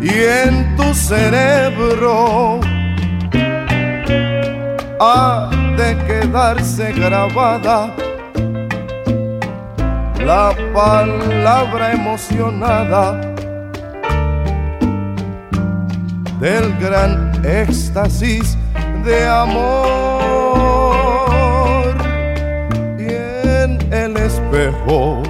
Y 0.00 0.10
en 0.46 0.76
tu 0.76 0.94
cerebro 0.94 2.60
ha 5.00 5.50
de 5.76 5.96
quedarse 6.06 6.92
grabada 6.92 7.92
la 10.24 10.52
palabra 10.72 11.92
emocionada 11.92 13.35
del 16.40 16.76
gran 16.78 17.32
éxtasis 17.44 18.56
de 19.04 19.26
amor 19.26 19.86
y 22.98 23.08
en 23.08 23.78
el 23.92 24.16
espejo 24.16 25.22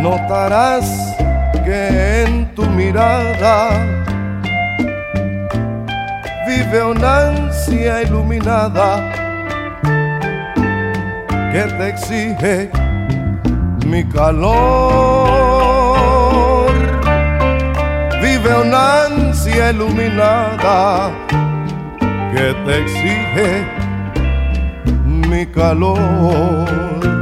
notarás 0.00 1.16
que 1.64 2.22
en 2.22 2.54
tu 2.54 2.64
mirada 2.66 3.70
vive 6.46 6.84
una 6.84 7.28
ansia 7.28 8.02
iluminada 8.02 9.12
que 11.52 11.62
te 11.62 11.88
exige 11.88 12.70
mi 13.86 14.04
calor. 14.08 15.39
Ansia 18.52 19.70
iluminada 19.70 21.12
que 22.32 22.52
te 22.64 22.78
exige 22.82 23.64
mi 25.04 25.46
calor. 25.46 27.19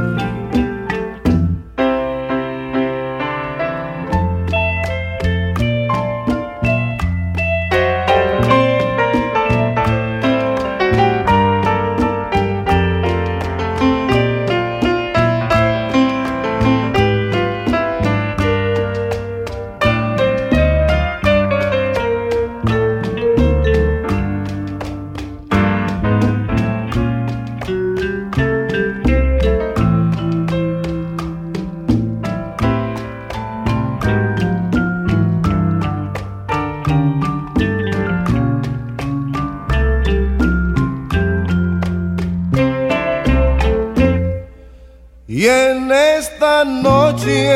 Y 45.39 45.47
en 45.47 45.89
esta 45.89 46.65
noche 46.65 47.55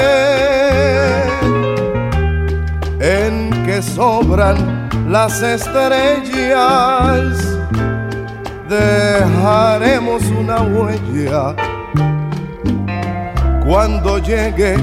en 3.01 3.49
que 3.65 3.81
sobran 3.81 4.87
las 5.09 5.41
estrellas, 5.41 5.97
dejaremos 8.69 10.23
una 10.27 10.61
huella 10.61 11.53
cuando 13.65 14.17
llegue 14.17 14.77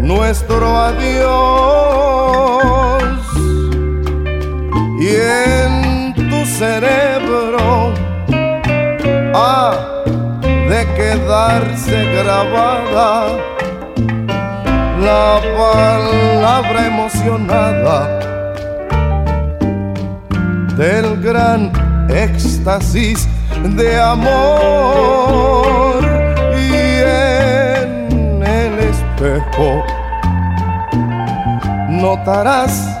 nuestro 0.00 0.74
adiós. 0.74 1.02
Y 4.98 5.08
en 5.16 6.14
tu 6.30 6.46
cerebro, 6.46 7.92
ah, 9.34 9.95
de 10.68 10.86
quedarse 10.96 12.04
grabada 12.22 13.28
la 15.00 15.40
palabra 15.56 16.86
emocionada 16.86 18.18
del 20.76 21.22
gran 21.22 21.70
éxtasis 22.10 23.28
de 23.76 24.00
amor 24.00 26.02
y 26.54 27.02
en 27.02 28.42
el 28.42 28.78
espejo. 28.90 29.84
Notarás 31.88 32.98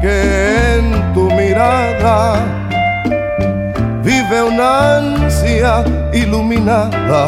que 0.00 0.76
en 0.76 1.12
tu 1.14 1.30
mirada 1.30 2.55
vive 4.28 4.42
una 4.42 4.96
ansia 4.96 5.84
iluminada 6.12 7.26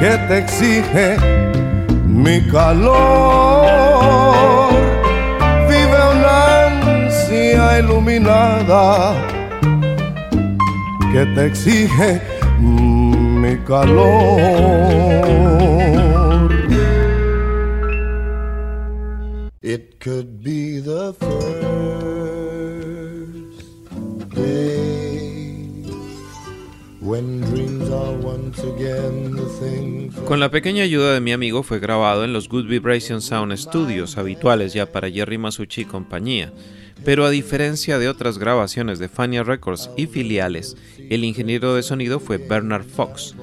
que 0.00 0.16
te 0.28 0.38
exige 0.38 1.16
mi 2.06 2.40
calor. 2.50 3.66
Vive 5.68 5.98
una 6.16 6.66
ansia 6.66 7.78
iluminada 7.78 9.14
que 11.12 11.26
te 11.34 11.46
exige 11.46 12.20
mi 12.58 13.56
calor. 13.66 14.40
It 19.60 19.98
could 20.00 20.42
be 20.42 20.80
the 20.80 21.12
first 21.14 21.53
Con 30.26 30.40
la 30.40 30.50
pequeña 30.50 30.82
ayuda 30.82 31.14
de 31.14 31.20
mi 31.20 31.32
amigo 31.32 31.62
fue 31.62 31.78
grabado 31.78 32.24
en 32.24 32.32
los 32.32 32.48
Good 32.48 32.66
Vibration 32.66 33.20
Sound 33.20 33.56
Studios, 33.56 34.18
habituales 34.18 34.72
ya 34.72 34.90
para 34.90 35.10
Jerry 35.10 35.38
Masucci 35.38 35.82
y 35.82 35.84
compañía. 35.84 36.52
Pero 37.04 37.24
a 37.24 37.30
diferencia 37.30 37.98
de 37.98 38.08
otras 38.08 38.38
grabaciones 38.38 38.98
de 38.98 39.08
Fania 39.08 39.42
Records 39.44 39.90
y 39.96 40.06
filiales, 40.06 40.76
el 41.10 41.24
ingeniero 41.24 41.74
de 41.74 41.82
sonido 41.82 42.18
fue 42.18 42.38
Bernard 42.38 42.84
Fox. 42.84 43.34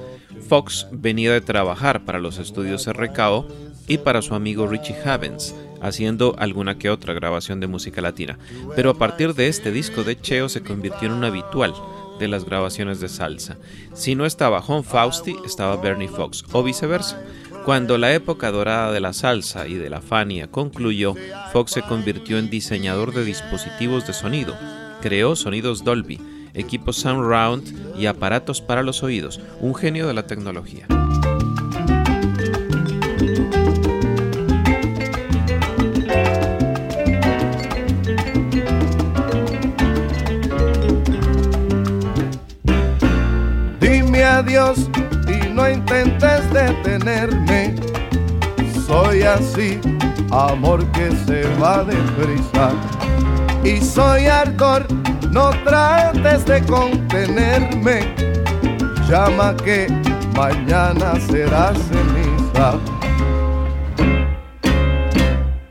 Fox 0.48 0.86
venía 0.90 1.32
de 1.32 1.40
trabajar 1.40 2.04
para 2.04 2.18
los 2.18 2.38
estudios 2.38 2.86
RKO 2.86 3.46
y 3.86 3.98
para 3.98 4.22
su 4.22 4.34
amigo 4.34 4.66
Richie 4.66 4.96
Havens, 5.04 5.54
haciendo 5.80 6.34
alguna 6.38 6.78
que 6.78 6.90
otra 6.90 7.14
grabación 7.14 7.60
de 7.60 7.68
música 7.68 8.00
latina. 8.00 8.38
Pero 8.76 8.90
a 8.90 8.98
partir 8.98 9.34
de 9.34 9.48
este 9.48 9.72
disco 9.72 10.04
de 10.04 10.20
Cheo 10.20 10.48
se 10.48 10.62
convirtió 10.62 11.08
en 11.08 11.14
un 11.14 11.24
habitual 11.24 11.72
de 12.18 12.28
las 12.28 12.44
grabaciones 12.44 13.00
de 13.00 13.08
salsa. 13.08 13.58
Si 13.94 14.14
no 14.14 14.26
estaba 14.26 14.60
John 14.60 14.84
Fausti, 14.84 15.36
estaba 15.44 15.76
Bernie 15.76 16.08
Fox, 16.08 16.44
o 16.52 16.62
viceversa. 16.62 17.22
Cuando 17.64 17.96
la 17.96 18.12
época 18.12 18.50
dorada 18.50 18.90
de 18.90 19.00
la 19.00 19.12
salsa 19.12 19.68
y 19.68 19.74
de 19.74 19.88
la 19.88 20.00
Fania 20.00 20.50
concluyó, 20.50 21.14
Fox 21.52 21.72
se 21.72 21.82
convirtió 21.82 22.38
en 22.38 22.50
diseñador 22.50 23.12
de 23.14 23.24
dispositivos 23.24 24.06
de 24.06 24.12
sonido. 24.12 24.56
Creó 25.00 25.36
sonidos 25.36 25.84
Dolby, 25.84 26.20
equipos 26.54 26.96
Sound 26.96 27.28
Round 27.28 27.98
y 27.98 28.06
aparatos 28.06 28.60
para 28.60 28.82
los 28.82 29.02
oídos, 29.02 29.40
un 29.60 29.74
genio 29.74 30.06
de 30.06 30.14
la 30.14 30.26
tecnología. 30.26 30.86
Adiós 44.42 44.90
y 45.28 45.48
no 45.48 45.68
intentes 45.68 46.52
detenerme. 46.52 47.74
Soy 48.86 49.22
así, 49.22 49.80
amor 50.30 50.84
que 50.92 51.10
se 51.24 51.42
va 51.60 51.84
deprisa. 51.84 52.72
Y 53.64 53.80
soy 53.80 54.26
ardor, 54.26 54.86
no 55.30 55.50
trates 55.64 56.44
de 56.44 56.60
contenerme. 56.62 58.14
Llama 59.08 59.54
que 59.56 59.86
mañana 60.34 61.14
será 61.30 61.72
ceniza. 61.74 62.74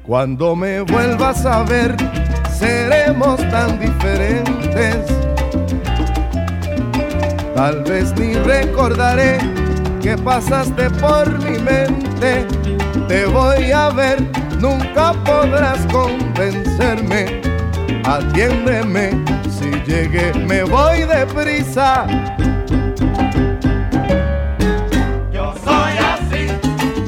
Cuando 0.04 0.56
me 0.56 0.82
vuelvas 0.82 1.46
a 1.46 1.64
ver, 1.64 1.96
seremos 2.58 3.38
tan 3.50 3.80
diferentes. 3.80 5.21
Tal 7.62 7.84
vez 7.84 8.12
ni 8.18 8.34
recordaré 8.34 9.38
que 10.02 10.18
pasaste 10.18 10.90
por 11.00 11.30
mi 11.44 11.60
mente. 11.60 12.48
Te 13.08 13.28
voy 13.28 13.72
a 13.72 13.90
ver, 13.90 14.20
nunca 14.60 15.14
podrás 15.24 15.86
convencerme. 15.92 17.40
Atiéndeme, 18.04 19.12
si 19.48 19.70
llegué 19.86 20.34
me 20.34 20.64
voy 20.64 21.04
deprisa. 21.04 22.08
Yo 25.32 25.54
soy 25.64 25.94
así, 26.14 26.48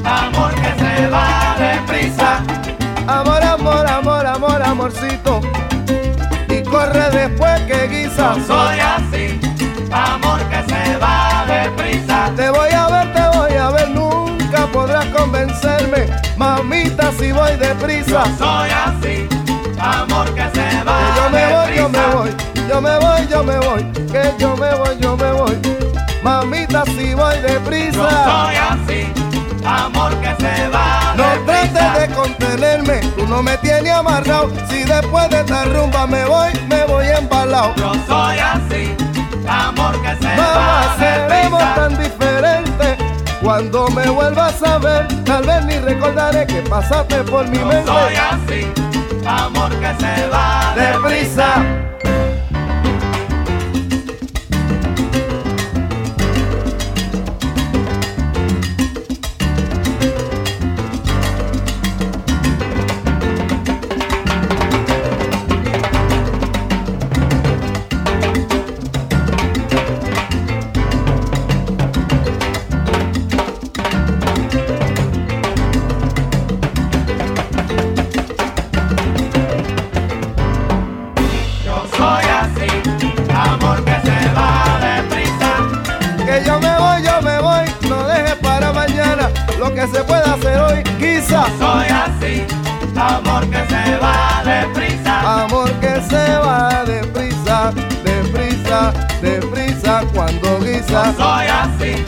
amor 0.04 0.54
que 0.54 0.72
se 0.78 1.08
va 1.08 1.56
deprisa. 1.58 2.38
Amor, 3.08 3.42
amor, 3.42 3.86
amor, 3.88 4.24
amor, 4.24 4.62
amorcito. 4.62 5.40
Y 6.48 6.62
corre 6.62 7.10
después 7.10 7.60
que 7.62 7.88
guisa. 7.88 8.36
Yo 8.36 8.46
soy 8.46 8.78
así, 8.78 9.13
así, 17.24 17.32
voy 17.32 17.56
deprisa. 17.56 18.24
Yo 18.26 18.36
soy 18.38 18.70
así, 18.70 19.28
amor 19.78 20.34
que 20.34 20.42
se 20.50 20.84
va. 20.84 20.98
Que 20.98 21.20
yo 21.20 21.30
me 21.30 21.52
voy, 21.52 21.76
yo 21.76 21.88
me 21.88 22.06
voy, 22.14 22.30
yo 22.68 22.80
me 22.80 22.98
voy, 22.98 23.28
yo 23.28 23.44
me 23.44 23.58
voy. 23.58 23.92
Que 24.12 24.34
yo 24.38 24.56
me 24.56 24.74
voy, 24.74 24.98
yo 25.00 25.16
me 25.16 25.32
voy. 25.32 25.58
Mamita, 26.22 26.84
si 26.84 27.14
voy 27.14 27.38
deprisa. 27.40 27.92
Yo 27.92 28.10
soy 28.10 28.56
así, 28.56 29.12
amor 29.64 30.12
que 30.20 30.34
se 30.42 30.68
va. 30.68 31.14
No 31.16 31.24
trates 31.44 32.00
de 32.08 32.14
contenerme, 32.14 33.00
tú 33.16 33.26
no 33.26 33.42
me 33.42 33.56
tienes 33.58 33.92
amarrado. 33.92 34.50
Si 34.68 34.84
después 34.84 35.28
de 35.30 35.40
esta 35.40 35.64
rumba 35.66 36.06
me 36.06 36.24
voy, 36.26 36.52
me 36.68 36.84
voy 36.84 37.06
embalado. 37.08 37.74
Yo 37.76 37.92
soy 38.06 38.38
así, 38.38 38.94
amor 39.48 40.00
que 40.02 40.16
se 40.16 40.36
Mamá, 40.36 40.56
va. 40.56 40.56
Mamá, 40.56 40.96
seremos 40.98 41.74
tan 41.74 41.98
diferentes 42.02 42.73
cuando 43.44 43.86
me 43.88 44.08
vuelvas 44.08 44.62
a 44.62 44.78
ver, 44.78 45.06
tal 45.24 45.44
vez 45.44 45.66
ni 45.66 45.78
recordaré 45.78 46.46
que 46.46 46.62
pasaste 46.62 47.22
por 47.24 47.46
mi 47.46 47.58
mente. 47.58 47.84
soy 47.84 48.14
así, 48.16 48.72
amor 49.26 49.70
que 49.70 49.94
se 50.02 50.26
va. 50.28 50.74
Deprisa. 50.74 51.62
Yo 51.62 51.93
lo 89.64 89.74
que 89.74 89.86
se 89.86 90.04
pueda 90.04 90.34
hacer 90.34 90.60
hoy, 90.60 90.82
quizá. 90.98 91.46
Soy 91.58 91.86
así, 91.88 92.46
amor 92.96 93.46
que 93.48 93.64
se 93.66 93.96
va 93.96 94.42
deprisa. 94.44 95.42
Amor 95.44 95.70
que 95.80 96.00
se 96.02 96.38
va 96.38 96.84
deprisa, 96.84 97.72
deprisa, 98.04 98.92
deprisa 99.22 100.02
cuando 100.12 100.60
guisa. 100.60 101.14
Soy 101.16 101.46
así, 101.46 102.04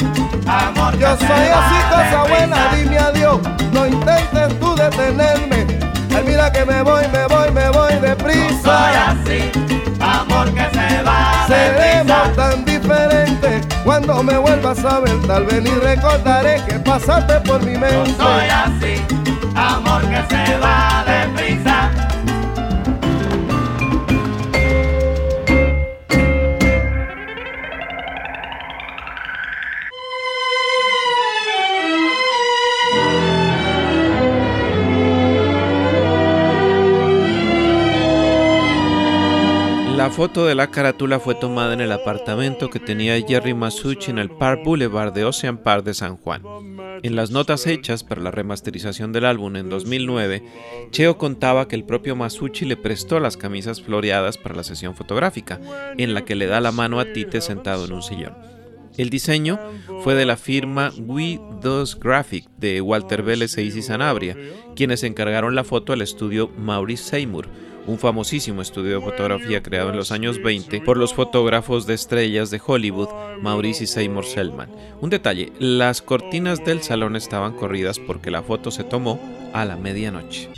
amor 0.46 0.92
que 0.92 0.98
Yo 1.00 1.16
se 1.16 1.26
soy 1.26 1.48
va 1.48 1.66
así, 1.66 1.76
cosa 1.88 2.02
deprisa. 2.02 2.24
buena, 2.28 2.74
dime 2.76 2.98
adiós, 2.98 3.38
no 3.72 3.86
intentes 3.86 4.60
tú 4.60 4.74
detenerme. 4.76 5.66
Ay, 6.14 6.24
mira 6.26 6.52
que 6.52 6.64
me 6.66 6.82
voy, 6.82 7.04
me 7.08 7.26
voy, 7.26 7.50
me 7.52 7.70
voy 7.70 7.92
Soy 7.92 8.00
deprisa. 8.00 9.10
así, 9.12 9.50
amor 9.98 10.46
que 10.52 10.68
se 10.78 11.02
va 11.04 11.44
Seremos 11.48 12.22
deprisa. 12.28 12.32
tan 12.36 12.64
diferentes 12.66 12.75
cuando 13.86 14.20
me 14.20 14.36
vuelvas 14.36 14.84
a 14.84 14.98
ver, 14.98 15.16
tal 15.28 15.46
vez 15.46 15.62
ni 15.62 15.70
recordaré 15.70 16.60
que 16.68 16.74
pasaste 16.80 17.40
por 17.48 17.64
mi 17.64 17.78
mente. 17.78 18.12
Soy 18.18 18.48
así, 18.48 19.00
amor 19.54 20.02
que 20.02 20.34
se 20.34 20.58
va 20.58 21.04
deprisa. 21.06 22.05
La 40.06 40.12
foto 40.12 40.46
de 40.46 40.54
la 40.54 40.70
carátula 40.70 41.18
fue 41.18 41.34
tomada 41.34 41.74
en 41.74 41.80
el 41.80 41.90
apartamento 41.90 42.70
que 42.70 42.78
tenía 42.78 43.20
Jerry 43.20 43.54
Masucci 43.54 44.12
en 44.12 44.18
el 44.18 44.30
Park 44.30 44.60
Boulevard 44.64 45.12
de 45.12 45.24
Ocean 45.24 45.58
Park 45.58 45.84
de 45.84 45.94
San 45.94 46.16
Juan. 46.16 46.44
En 47.02 47.16
las 47.16 47.32
notas 47.32 47.66
hechas 47.66 48.04
para 48.04 48.22
la 48.22 48.30
remasterización 48.30 49.12
del 49.12 49.24
álbum 49.24 49.56
en 49.56 49.68
2009, 49.68 50.44
Cheo 50.92 51.18
contaba 51.18 51.66
que 51.66 51.74
el 51.74 51.82
propio 51.82 52.14
Masucci 52.14 52.66
le 52.66 52.76
prestó 52.76 53.18
las 53.18 53.36
camisas 53.36 53.82
floreadas 53.82 54.38
para 54.38 54.54
la 54.54 54.62
sesión 54.62 54.94
fotográfica, 54.94 55.60
en 55.98 56.14
la 56.14 56.24
que 56.24 56.36
le 56.36 56.46
da 56.46 56.60
la 56.60 56.70
mano 56.70 57.00
a 57.00 57.12
Tite 57.12 57.40
sentado 57.40 57.86
en 57.86 57.92
un 57.92 58.02
sillón. 58.04 58.34
El 58.96 59.10
diseño 59.10 59.58
fue 60.04 60.14
de 60.14 60.24
la 60.24 60.36
firma 60.36 60.92
We 61.00 61.40
Dos 61.60 61.98
Graphic 61.98 62.48
de 62.56 62.80
Walter 62.80 63.24
Vélez 63.24 63.58
e 63.58 63.64
Isi 63.64 63.82
Sanabria, 63.82 64.36
quienes 64.76 65.02
encargaron 65.02 65.56
la 65.56 65.64
foto 65.64 65.92
al 65.92 66.00
estudio 66.00 66.48
Maurice 66.56 67.02
Seymour, 67.02 67.48
un 67.86 67.98
famosísimo 67.98 68.62
estudio 68.62 68.96
de 68.96 69.04
fotografía 69.04 69.62
creado 69.62 69.90
en 69.90 69.96
los 69.96 70.12
años 70.12 70.42
20 70.42 70.80
por 70.80 70.96
los 70.96 71.14
fotógrafos 71.14 71.86
de 71.86 71.94
estrellas 71.94 72.50
de 72.50 72.60
Hollywood, 72.64 73.08
Maurice 73.40 73.84
y 73.84 73.86
Seymour 73.86 74.24
Selman. 74.24 74.70
Un 75.00 75.10
detalle, 75.10 75.52
las 75.58 76.02
cortinas 76.02 76.64
del 76.64 76.82
salón 76.82 77.16
estaban 77.16 77.54
corridas 77.54 77.98
porque 77.98 78.30
la 78.30 78.42
foto 78.42 78.70
se 78.70 78.84
tomó 78.84 79.20
a 79.52 79.64
la 79.64 79.76
medianoche. 79.76 80.50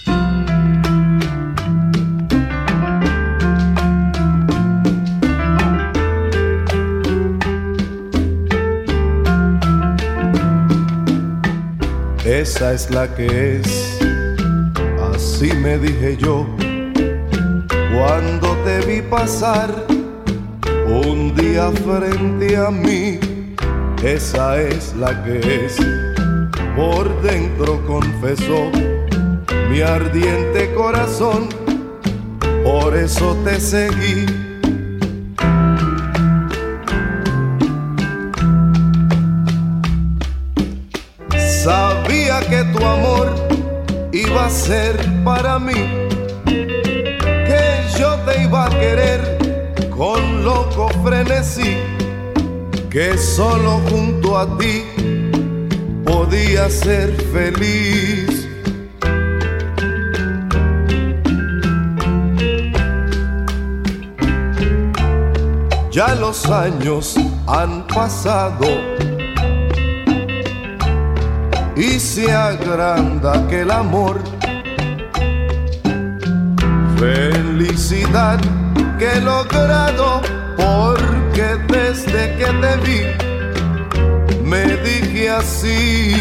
Esa 12.24 12.74
es 12.74 12.90
la 12.90 13.14
que 13.14 13.56
es, 13.56 13.98
así 15.14 15.50
me 15.54 15.78
dije 15.78 16.16
yo, 16.18 16.46
cuando 17.94 18.56
te 18.64 18.80
vi 18.86 19.02
pasar 19.02 19.86
un 20.86 21.34
día 21.34 21.70
frente 21.70 22.56
a 22.56 22.70
mí. 22.70 23.18
Esa 24.02 24.60
es 24.60 24.94
la 24.94 25.24
que 25.24 25.66
es, 25.66 25.76
por 26.76 27.20
dentro 27.22 27.84
confesó 27.86 28.70
mi 29.70 29.80
ardiente 29.80 30.72
corazón, 30.74 31.48
por 32.64 32.96
eso 32.96 33.36
te 33.44 33.60
seguí. 33.60 34.26
Sabía 41.36 42.40
que 42.48 42.64
tu 42.72 42.86
amor 42.86 43.34
iba 44.12 44.46
a 44.46 44.50
ser 44.50 44.96
para 45.24 45.58
mí, 45.58 46.07
que 52.90 53.18
solo 53.18 53.80
junto 53.90 54.38
a 54.38 54.46
ti 54.56 54.84
podía 56.04 56.70
ser 56.70 57.12
feliz. 57.32 58.48
Ya 65.90 66.14
los 66.14 66.46
años 66.46 67.16
han 67.48 67.84
pasado 67.88 68.66
y 71.74 71.98
se 71.98 72.32
agranda 72.32 73.32
aquel 73.40 73.72
amor. 73.72 74.20
Felicidad 76.96 78.38
que 78.98 79.12
he 79.12 79.20
logrado 79.20 80.22
porque 81.38 81.56
desde 81.72 82.36
que 82.36 82.44
te 82.44 82.76
vi 82.84 83.00
me 84.44 84.64
dije 84.78 85.30
así. 85.30 86.14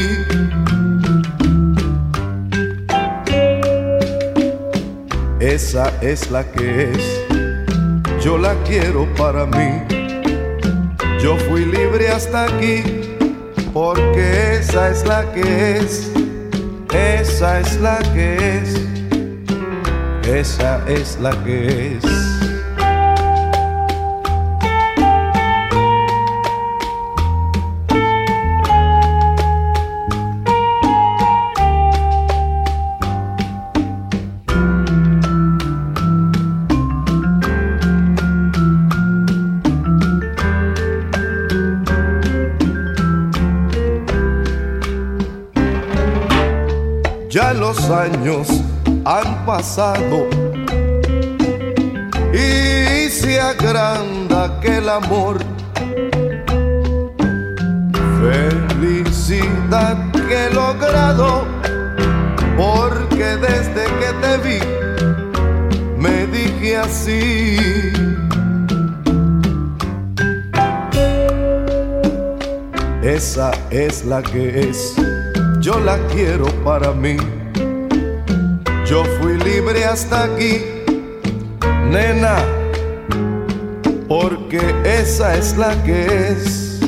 Esa 5.40 5.92
es 6.02 6.30
la 6.30 6.44
que 6.44 6.92
es, 6.92 8.24
yo 8.24 8.38
la 8.38 8.54
quiero 8.66 9.08
para 9.16 9.46
mí. 9.46 9.84
Yo 11.22 11.38
fui 11.48 11.66
libre 11.66 12.10
hasta 12.10 12.46
aquí 12.46 12.84
porque 13.74 14.58
esa 14.60 14.90
es 14.90 15.06
la 15.06 15.32
que 15.34 15.78
es, 15.78 16.12
esa 16.94 17.60
es 17.60 17.80
la 17.80 17.98
que 18.14 18.60
es, 18.60 18.82
esa 20.28 20.82
es 20.88 21.18
la 21.20 21.32
que 21.44 21.98
es. 21.98 22.37
Años 47.90 48.48
han 49.06 49.46
pasado 49.46 50.28
y 52.34 53.10
se 53.10 53.40
agranda 53.40 54.46
aquel 54.46 54.90
amor. 54.90 55.38
Felicidad 58.20 59.98
que 60.12 60.48
he 60.48 60.54
logrado, 60.54 61.46
porque 62.58 63.38
desde 63.38 63.86
que 64.00 64.10
te 64.22 64.38
vi 64.44 64.60
me 65.98 66.28
dije 66.28 66.78
así. 66.78 67.58
Esa 73.02 73.52
es 73.70 74.04
la 74.04 74.22
que 74.22 74.70
es, 74.70 74.96
yo 75.62 75.80
la 75.80 75.98
quiero 76.08 76.46
para 76.66 76.92
mí. 76.92 77.18
Yo 78.90 79.04
fui 79.20 79.38
libre 79.40 79.84
hasta 79.84 80.24
aquí, 80.24 80.62
nena, 81.90 82.38
porque 84.08 84.62
esa 84.86 85.36
es 85.36 85.58
la 85.58 85.76
que 85.84 86.06
es, 86.32 86.80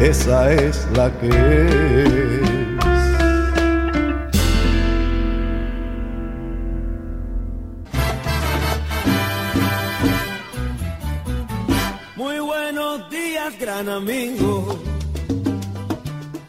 esa 0.00 0.50
es 0.50 0.88
la 0.96 1.10
que 1.20 1.28
es. 1.28 2.42
Muy 12.16 12.38
buenos 12.38 13.10
días, 13.10 13.52
gran 13.60 13.86
amigo. 13.90 14.78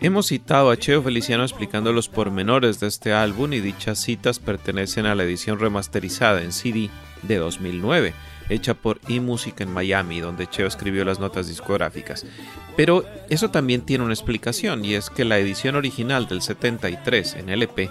Hemos 0.03 0.27
citado 0.27 0.69
a 0.69 0.75
Cheo 0.75 1.01
Feliciano 1.01 1.43
explicando 1.43 1.93
los 1.93 2.09
pormenores 2.09 2.81
de 2.81 2.87
este 2.87 3.13
álbum 3.13 3.53
y 3.53 3.61
dichas 3.61 3.99
citas 3.99 4.37
pertenecen 4.37 5.05
a 5.05 5.15
la 5.15 5.23
edición 5.23 5.59
remasterizada 5.59 6.41
en 6.41 6.51
CD 6.51 6.89
de 7.21 7.37
2009, 7.37 8.13
hecha 8.49 8.73
por 8.73 8.99
eMusic 9.07 9.61
en 9.61 9.71
Miami, 9.71 10.19
donde 10.19 10.49
Cheo 10.49 10.67
escribió 10.67 11.05
las 11.05 11.21
notas 11.21 11.47
discográficas. 11.47 12.25
Pero 12.75 13.05
eso 13.29 13.49
también 13.49 13.83
tiene 13.83 14.03
una 14.03 14.13
explicación 14.13 14.83
y 14.83 14.95
es 14.95 15.09
que 15.09 15.23
la 15.23 15.39
edición 15.39 15.77
original 15.77 16.27
del 16.27 16.41
73 16.41 17.35
en 17.35 17.47
LP 17.47 17.89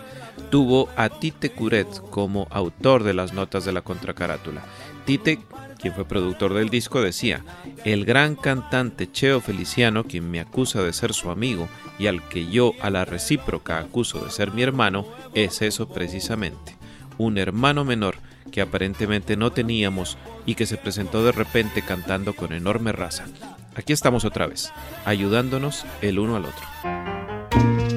tuvo 0.50 0.90
a 0.96 1.08
Tite 1.08 1.52
Curet 1.52 1.88
como 2.10 2.46
autor 2.50 3.04
de 3.04 3.14
las 3.14 3.32
notas 3.32 3.64
de 3.64 3.72
la 3.72 3.80
contracarátula. 3.80 4.62
Tite 5.06 5.38
quien 5.82 5.94
fue 5.94 6.06
productor 6.06 6.54
del 6.54 6.70
disco, 6.70 7.02
decía, 7.02 7.44
el 7.84 8.04
gran 8.04 8.36
cantante 8.36 9.10
Cheo 9.10 9.40
Feliciano, 9.40 10.04
quien 10.04 10.30
me 10.30 10.38
acusa 10.38 10.80
de 10.80 10.92
ser 10.92 11.12
su 11.12 11.30
amigo 11.30 11.68
y 11.98 12.06
al 12.06 12.26
que 12.28 12.46
yo 12.46 12.72
a 12.80 12.88
la 12.88 13.04
recíproca 13.04 13.78
acuso 13.78 14.24
de 14.24 14.30
ser 14.30 14.52
mi 14.52 14.62
hermano, 14.62 15.04
es 15.34 15.60
eso 15.60 15.88
precisamente, 15.88 16.76
un 17.18 17.36
hermano 17.36 17.84
menor 17.84 18.14
que 18.52 18.60
aparentemente 18.60 19.36
no 19.36 19.50
teníamos 19.50 20.16
y 20.46 20.54
que 20.54 20.66
se 20.66 20.76
presentó 20.76 21.24
de 21.24 21.32
repente 21.32 21.82
cantando 21.82 22.34
con 22.34 22.52
enorme 22.52 22.92
raza. 22.92 23.24
Aquí 23.74 23.92
estamos 23.92 24.24
otra 24.24 24.46
vez, 24.46 24.72
ayudándonos 25.04 25.84
el 26.00 26.20
uno 26.20 26.36
al 26.36 26.44
otro. 26.44 27.91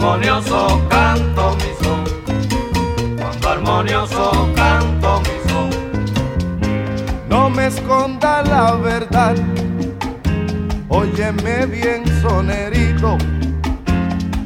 Armonioso 0.00 0.80
canto 0.88 1.56
mi 1.56 1.84
son, 1.84 2.04
cuando 3.18 3.48
armonioso 3.50 4.48
canto 4.56 5.20
mi 5.20 5.50
son. 5.50 5.70
No 7.28 7.50
me 7.50 7.66
esconda 7.66 8.42
la 8.42 8.76
verdad, 8.76 9.34
óyeme 10.88 11.66
bien 11.66 12.02
sonerito, 12.22 13.18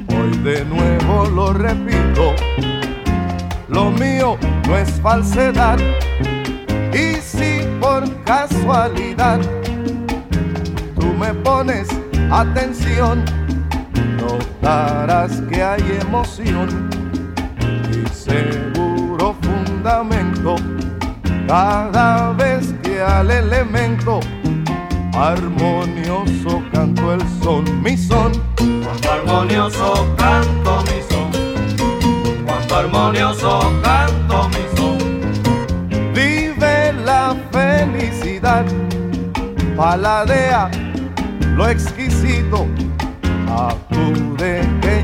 hoy 0.09 0.37
de 0.43 0.65
nuevo 0.65 1.27
lo 1.27 1.53
repito, 1.53 2.35
lo 3.69 3.93
mío 3.93 4.37
no 4.67 4.77
es 4.77 4.91
falsedad, 5.01 5.79
y 6.93 7.21
si 7.21 7.61
por 7.81 8.03
casualidad 8.25 9.39
tú 10.99 11.07
me 11.17 11.33
pones 11.33 11.87
atención, 12.33 13.25
notarás 14.25 15.41
que 15.51 15.63
hay 15.63 15.99
emoción 16.01 16.89
y 17.91 18.07
seguro 18.15 19.35
fundamento 19.43 20.57
cada 21.47 22.33
vez 22.33 22.75
que 22.83 23.01
al 23.01 23.31
elemento 23.31 24.21
armonioso 25.15 26.63
canto 26.73 27.15
el 27.15 27.21
son, 27.43 27.83
mi 27.83 27.97
son. 27.97 28.33
Cuando 28.57 29.13
armonioso 29.13 30.15
canto 30.17 30.83
mi 30.85 31.01
son, 31.11 32.45
cuando 32.45 32.77
armonioso 32.77 33.73
canto 33.83 34.49
mi 34.49 34.77
son. 34.77 34.99
Vive 36.15 36.93
la 37.05 37.37
felicidad, 37.53 38.65
paladea 39.77 40.71
lo 41.57 41.69
exquisito, 41.69 42.67
acude 43.49 43.84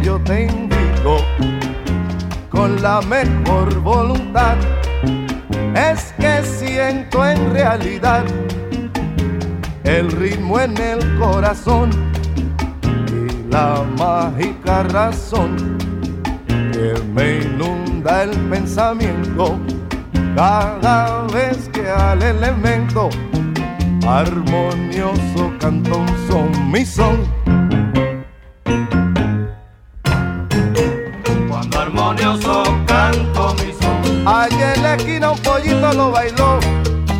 yo 0.02 0.18
te 0.20 0.46
invito 0.46 1.18
con 2.48 2.80
la 2.82 3.00
mejor 3.02 3.80
voluntad. 3.80 4.56
Es 5.74 6.12
que 6.18 6.42
siento 6.42 7.24
en 7.26 7.52
realidad 7.52 8.24
el 9.84 10.10
ritmo 10.12 10.60
en 10.60 10.76
el 10.78 11.18
corazón 11.18 11.90
y 12.82 13.50
la 13.52 13.84
mágica 13.98 14.82
razón 14.84 15.78
que 16.46 16.94
me 17.14 17.40
inunda 17.40 18.24
el 18.24 18.30
pensamiento 18.48 19.58
cada 20.34 21.22
vez 21.28 21.68
que 21.72 21.88
al 21.88 22.22
elemento 22.22 23.10
armonioso 24.06 25.52
canto 25.58 25.98
un 25.98 26.08
son, 26.28 26.70
mi 26.70 26.84
son. 26.84 27.39
Canto 33.10 33.54
mi 33.54 33.72
son, 33.72 34.26
Allá 34.26 34.74
en 34.74 34.82
la 34.82 34.94
esquina 34.94 35.30
un 35.32 35.38
pollito 35.38 35.92
lo 35.92 36.10
bailó 36.12 36.58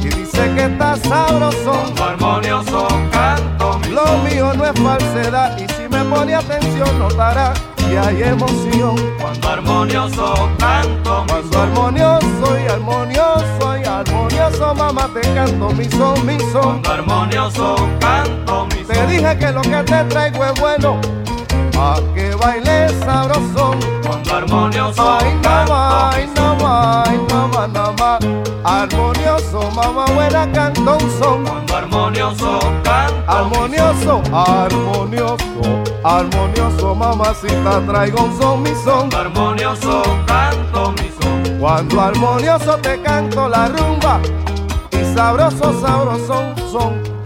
y 0.01 0.09
dice 0.09 0.55
que 0.55 0.65
está 0.65 0.97
sabroso. 0.97 1.73
cuando 1.97 2.05
armonioso 2.05 2.89
canto 3.11 3.79
mi 3.81 3.89
Lo 3.89 4.07
mío 4.19 4.53
no 4.55 4.65
es 4.67 4.81
falsedad 4.81 5.59
y 5.59 5.67
si 5.73 5.89
me 5.89 6.05
pone 6.05 6.35
atención 6.35 6.99
notará 6.99 7.53
que 7.77 7.99
hay 7.99 8.23
emoción. 8.23 8.95
Cuando 9.21 9.49
armonioso 9.49 10.49
canto 10.59 11.25
mi 11.25 11.29
Cuando 11.29 11.61
armonioso 11.61 12.59
y 12.65 12.69
armonioso 12.69 13.79
y 13.83 13.85
armonioso, 13.85 14.75
mamá 14.75 15.11
te 15.13 15.21
canto 15.35 15.71
mi 15.71 15.85
son, 15.85 16.27
mi 16.27 16.39
son. 16.53 16.83
Cuando 16.83 16.93
armonioso 16.93 17.89
canto 18.01 18.67
mi 18.67 18.85
Te 18.85 18.95
son, 18.95 19.09
dije 19.09 19.39
que 19.39 19.53
lo 19.53 19.63
que 19.63 19.83
te 19.85 20.05
traigo 20.05 20.45
es 20.45 20.61
bueno, 20.61 21.01
pa' 21.73 22.01
que 22.15 22.35
bailes 22.37 22.93
sabrosón. 23.05 23.79
Armonioso 24.41 25.19
Ay, 25.21 25.35
no 25.43 25.73
más, 25.73 26.15
ay, 26.15 26.27
mi 26.27 26.35
no 26.35 26.43
son, 26.43 26.63
más, 26.63 27.09
ay, 27.09 27.21
no 27.29 27.49
más, 27.49 27.69
no 27.69 27.93
más. 27.93 28.21
Armonioso, 28.65 29.71
mamá 29.73 30.05
buena, 30.15 30.51
canto 30.53 30.97
un 30.97 31.11
son. 31.19 31.45
cuando 31.45 31.77
armonioso 31.77 32.61
son. 32.61 32.85
Armonioso, 33.27 34.23
armonioso, 34.33 35.83
armonioso, 36.05 36.95
mamacita, 36.95 37.81
traigo 37.87 38.25
un 38.25 38.41
son, 38.41 38.63
mi 38.63 38.75
son. 38.85 39.15
Armonioso 39.15 40.03
canto 40.27 40.93
mi 40.93 41.11
son, 41.21 41.59
Cuando 41.59 42.01
armonioso 42.01 42.77
te 42.79 43.01
canto 43.03 43.49
la 43.49 43.69
rumba 43.69 44.21
y 44.93 45.15
sabroso, 45.15 45.81
sabrosón, 45.81 46.55
son. 46.71 47.20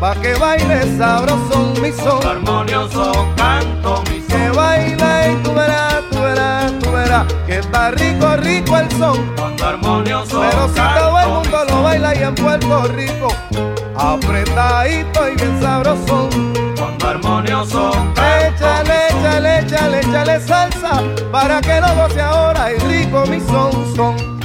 Pa 0.00 0.14
que 0.14 0.34
baile 0.34 0.96
sabroso 0.98 1.74
mi 1.80 1.92
son. 1.92 2.20
Cuando 2.20 2.30
armonioso 2.30 3.26
canto 3.36 4.02
mi 4.10 4.20
Que 4.20 4.46
son. 4.46 4.56
baila 4.56 5.30
y 5.30 5.34
tú 5.42 5.54
verás, 5.54 6.02
tú 6.10 6.20
verás, 6.20 6.78
tú 6.78 6.90
verás 6.92 7.26
que 7.46 7.58
está 7.58 7.90
rico, 7.92 8.36
rico 8.36 8.76
el 8.76 8.90
son. 8.92 9.32
Cuando 9.36 9.66
armonioso 9.66 10.40
Pero 10.40 10.68
si 10.68 10.74
canto 10.74 11.00
todo 11.00 11.20
el 11.20 11.28
mundo 11.28 11.64
lo 11.68 11.82
baila 11.82 12.14
y 12.14 12.22
en 12.22 12.34
Puerto 12.34 12.82
Rico, 12.88 13.28
apretadito 13.96 15.28
y 15.28 15.36
bien 15.36 15.60
sabroso. 15.60 16.28
Cuando 16.76 17.08
armonioso 17.08 17.90
canto 18.14 18.26
Échale, 18.46 19.08
échale, 19.10 19.58
échale, 19.60 20.00
échale 20.00 20.40
salsa 20.40 21.02
para 21.32 21.60
que 21.60 21.80
lo 21.80 21.94
goce 21.94 22.20
ahora 22.20 22.72
y 22.72 22.78
rico 22.78 23.24
mi 23.26 23.40
son 23.40 23.72
son. 23.94 24.35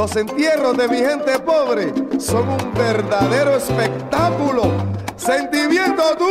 Los 0.00 0.16
entierros 0.16 0.78
de 0.78 0.88
mi 0.88 0.96
gente 0.96 1.38
pobre 1.40 1.92
son 2.18 2.48
un 2.48 2.72
verdadero 2.72 3.54
espectáculo. 3.54 4.72
¿Sentimiento 5.14 6.02
tú? 6.18 6.30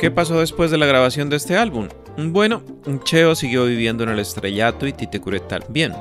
¿Qué 0.00 0.10
pasó 0.10 0.40
después 0.40 0.72
de 0.72 0.78
la 0.78 0.86
grabación 0.86 1.30
de 1.30 1.36
este 1.36 1.56
álbum? 1.56 1.86
Bueno, 2.18 2.62
Cheo 3.04 3.34
siguió 3.34 3.66
viviendo 3.66 4.04
en 4.04 4.10
el 4.10 4.18
estrellato 4.18 4.86
y 4.86 4.94
Tite 4.94 5.20
Curetal. 5.20 5.64
Bien, 5.68 5.92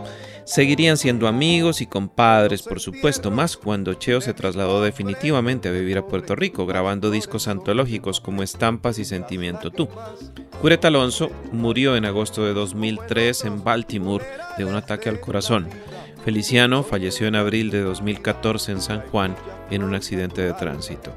seguirían 0.45 0.97
siendo 0.97 1.27
amigos 1.27 1.81
y 1.81 1.87
compadres, 1.87 2.61
por 2.61 2.79
supuesto, 2.79 3.31
más 3.31 3.57
cuando 3.57 3.93
Cheo 3.95 4.21
se 4.21 4.33
trasladó 4.33 4.81
definitivamente 4.81 5.67
a 5.67 5.73
vivir 5.73 5.97
a 5.97 6.07
Puerto 6.07 6.33
Rico, 6.33 6.65
grabando 6.65 7.11
discos 7.11 7.49
antológicos 7.49 8.21
como 8.21 8.43
Estampas 8.43 8.97
y 8.97 9.03
Sentimiento 9.03 9.71
Tú. 9.71 9.89
Curet 10.61 10.85
Alonso 10.85 11.29
murió 11.51 11.97
en 11.97 12.05
agosto 12.05 12.45
de 12.45 12.53
2003 12.53 13.43
en 13.45 13.63
Baltimore 13.63 14.25
de 14.57 14.63
un 14.63 14.75
ataque 14.75 15.09
al 15.09 15.19
corazón. 15.19 15.67
Feliciano 16.23 16.83
falleció 16.83 17.27
en 17.27 17.35
abril 17.35 17.71
de 17.71 17.81
2014 17.81 18.71
en 18.71 18.81
San 18.81 19.01
Juan 19.01 19.35
en 19.69 19.83
un 19.83 19.93
accidente 19.93 20.41
de 20.41 20.53
tránsito. 20.53 21.13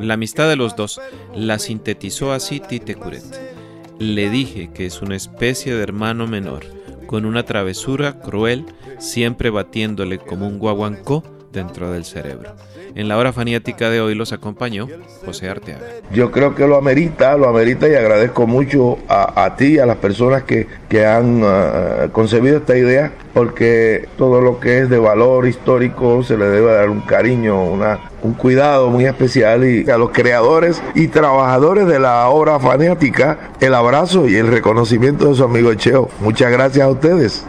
La 0.00 0.14
amistad 0.14 0.48
de 0.48 0.56
los 0.56 0.74
dos 0.74 1.00
la 1.34 1.58
sintetizó 1.60 2.32
así 2.32 2.58
Tite 2.58 2.96
Curet. 2.96 3.59
Le 4.00 4.30
dije 4.30 4.70
que 4.72 4.86
es 4.86 5.02
una 5.02 5.14
especie 5.14 5.74
de 5.74 5.82
hermano 5.82 6.26
menor, 6.26 6.64
con 7.06 7.26
una 7.26 7.44
travesura 7.44 8.18
cruel, 8.18 8.64
siempre 8.98 9.50
batiéndole 9.50 10.16
como 10.16 10.48
un 10.48 10.58
guaguancó 10.58 11.22
dentro 11.52 11.92
del 11.92 12.06
cerebro. 12.06 12.56
En 12.94 13.08
la 13.08 13.16
hora 13.16 13.32
faniática 13.32 13.90
de 13.90 14.00
hoy 14.00 14.14
los 14.14 14.32
acompañó 14.32 14.88
José 15.24 15.48
Arteaga. 15.48 15.86
Yo 16.12 16.30
creo 16.30 16.54
que 16.54 16.66
lo 16.66 16.76
amerita, 16.76 17.36
lo 17.36 17.48
amerita 17.48 17.88
y 17.88 17.94
agradezco 17.94 18.46
mucho 18.46 18.98
a, 19.08 19.44
a 19.44 19.56
ti 19.56 19.78
a 19.78 19.86
las 19.86 19.96
personas 19.96 20.42
que, 20.42 20.66
que 20.88 21.06
han 21.06 21.42
ah, 21.44 22.08
concebido 22.12 22.58
esta 22.58 22.76
idea, 22.76 23.12
porque 23.32 24.08
todo 24.18 24.40
lo 24.40 24.58
que 24.58 24.80
es 24.80 24.90
de 24.90 24.98
valor 24.98 25.46
histórico 25.46 26.22
se 26.22 26.36
le 26.36 26.46
debe 26.46 26.72
dar 26.72 26.90
un 26.90 27.00
cariño, 27.00 27.62
una, 27.62 28.00
un 28.22 28.34
cuidado 28.34 28.90
muy 28.90 29.06
especial 29.06 29.64
y 29.64 29.88
a 29.88 29.96
los 29.96 30.10
creadores 30.10 30.82
y 30.94 31.08
trabajadores 31.08 31.86
de 31.86 32.00
la 32.00 32.28
obra 32.28 32.58
fanática, 32.58 33.38
el 33.60 33.74
abrazo 33.74 34.28
y 34.28 34.36
el 34.36 34.48
reconocimiento 34.48 35.28
de 35.28 35.34
su 35.34 35.44
amigo 35.44 35.72
Cheo. 35.74 36.08
Muchas 36.20 36.50
gracias 36.50 36.86
a 36.86 36.90
ustedes. 36.90 37.44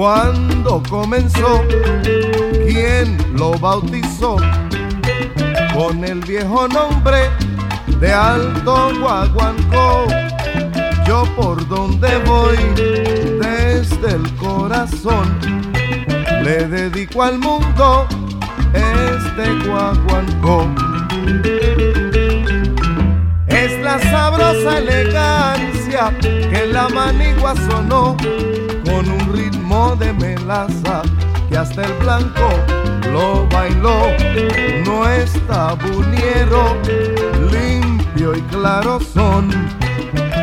¿Cuándo 0.00 0.82
comenzó? 0.88 1.62
¿Quién 2.66 3.18
lo 3.34 3.50
bautizó? 3.58 4.36
Con 5.74 6.02
el 6.02 6.20
viejo 6.20 6.66
nombre 6.68 7.28
de 7.98 8.10
Alto 8.10 8.92
Guaguancó. 8.98 10.06
Yo 11.06 11.24
por 11.36 11.68
donde 11.68 12.16
voy, 12.24 12.56
desde 13.42 14.14
el 14.14 14.34
corazón, 14.36 15.38
le 16.44 16.66
dedico 16.66 17.22
al 17.22 17.38
mundo 17.38 18.08
este 18.72 19.68
Guaguancó. 19.68 20.66
Es 23.48 23.78
la 23.82 23.98
sabrosa 23.98 24.78
elegancia 24.78 26.10
que 26.18 26.70
la 26.72 26.88
manigua 26.88 27.54
sonó 27.70 28.16
con 28.86 29.06
un 29.06 29.32
ritmo 29.34 29.49
de 29.70 30.12
melaza 30.14 31.02
que 31.48 31.56
hasta 31.56 31.82
el 31.82 31.92
blanco 32.00 32.48
lo 33.12 33.46
bailó. 33.50 34.02
No 34.84 35.08
es 35.08 35.32
tabuniero, 35.46 36.76
limpio 37.52 38.34
y 38.34 38.42
claro 38.50 38.98
son. 38.98 39.48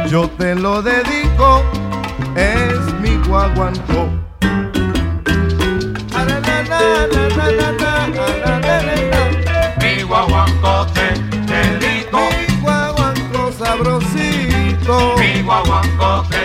Yo 0.09 0.29
te 0.37 0.55
lo 0.55 0.81
dedico, 0.81 1.61
es 2.35 2.79
mi 3.01 3.17
guaguancó. 3.27 4.07
Mi 9.81 10.03
guaguancó 10.03 10.87
te 10.93 11.19
dedico. 11.51 12.19
Mi 12.47 12.61
guaguancó 12.61 13.51
sabrosito. 13.51 15.15
Mi 15.17 15.41
guaguancó 15.41 16.23
te 16.29 16.36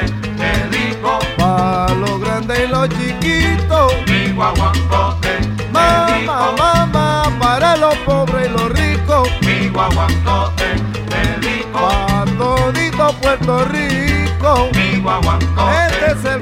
Mi 3.22 4.32
guaguancó 4.32 5.16
te 5.20 5.38
Mamá, 5.70 6.52
mamá, 6.58 7.32
para 7.38 7.76
los 7.76 7.94
pobres 7.98 8.48
y 8.48 8.50
los 8.50 8.68
ricos. 8.72 9.28
Mi 9.42 9.68
guaguancó 9.68 10.52
te 10.56 10.74
dedico. 11.14 11.88
Pa' 11.88 12.24
todito 12.36 13.12
Puerto 13.22 13.64
Rico. 13.66 14.68
Mi 14.74 14.98
guaguancó 15.00 15.70
Este 15.70 16.06
es 16.06 16.24
el 16.24 16.40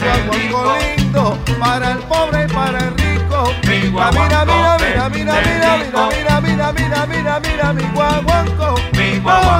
lindo. 0.96 1.36
Para 1.58 1.92
el 1.92 1.98
pobre 1.98 2.46
y 2.48 2.52
para 2.52 2.78
el 2.78 2.96
rico. 2.96 3.52
Mi 3.64 3.80
Mira, 3.90 4.10
mira, 4.12 4.44
mira, 4.46 4.76
mira, 4.78 5.08
mira, 5.10 5.40
mira, 5.44 5.76
dedico. 5.76 6.08
mira, 6.16 6.40
mira, 6.40 6.72
mira, 6.72 7.06
mira, 7.06 7.40
mira, 7.40 7.72
mi. 7.74 7.82
Mi 7.82 7.88
No, 7.88 7.92
guaguancó 7.94 8.74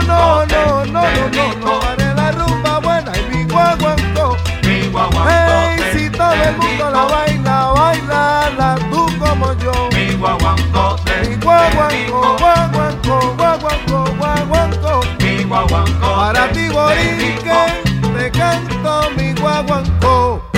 no, 0.07 0.47
no, 0.47 0.47
no, 0.47 0.87
no, 0.87 0.87
no, 0.87 1.03
dedico. 1.03 1.81
no, 1.97 2.00
el 6.51 6.57
mundo 6.59 6.91
la 6.91 7.05
baila, 7.05 7.73
baila 7.73 8.79
tú 8.91 9.07
como 9.19 9.53
yo. 9.55 9.73
Mi 9.93 10.15
guaguancó 10.17 10.97
te 11.05 11.29
Mi 11.29 11.37
guaguancó, 11.37 11.91
dedico. 11.91 12.37
guaguancó, 12.39 13.35
guaguancó, 13.37 14.05
guaguancó. 14.19 15.01
Mi 15.21 15.45
guaguancó 15.45 16.17
Para 16.17 16.53
ti. 16.53 16.69
Borique, 16.69 17.61
te 18.15 18.31
canto 18.31 19.11
mi 19.17 19.33
guaguancó. 19.35 20.50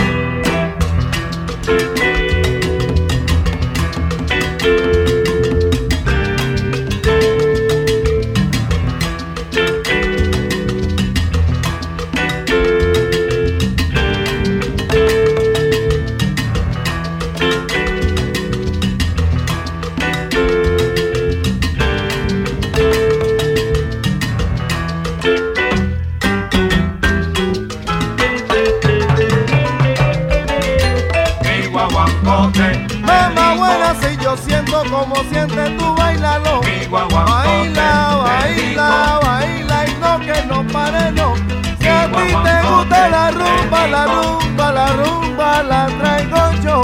La 43.10 43.30
rumba, 43.30 43.86
la 43.86 44.04
rumba, 44.06 44.72
la 44.72 44.86
rumba, 44.92 45.62
la 45.62 45.86
traigo 45.98 46.62
yo. 46.64 46.82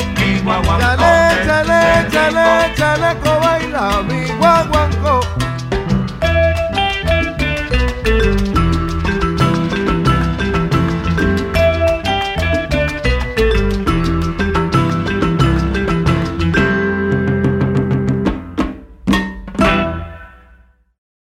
Chale, 0.81 1.45
chale, 1.47 2.11
chale, 2.11 2.75
chaleco, 2.77 3.41
baila 3.41 4.03
mi 4.09 4.27
guaguancó. 4.39 5.18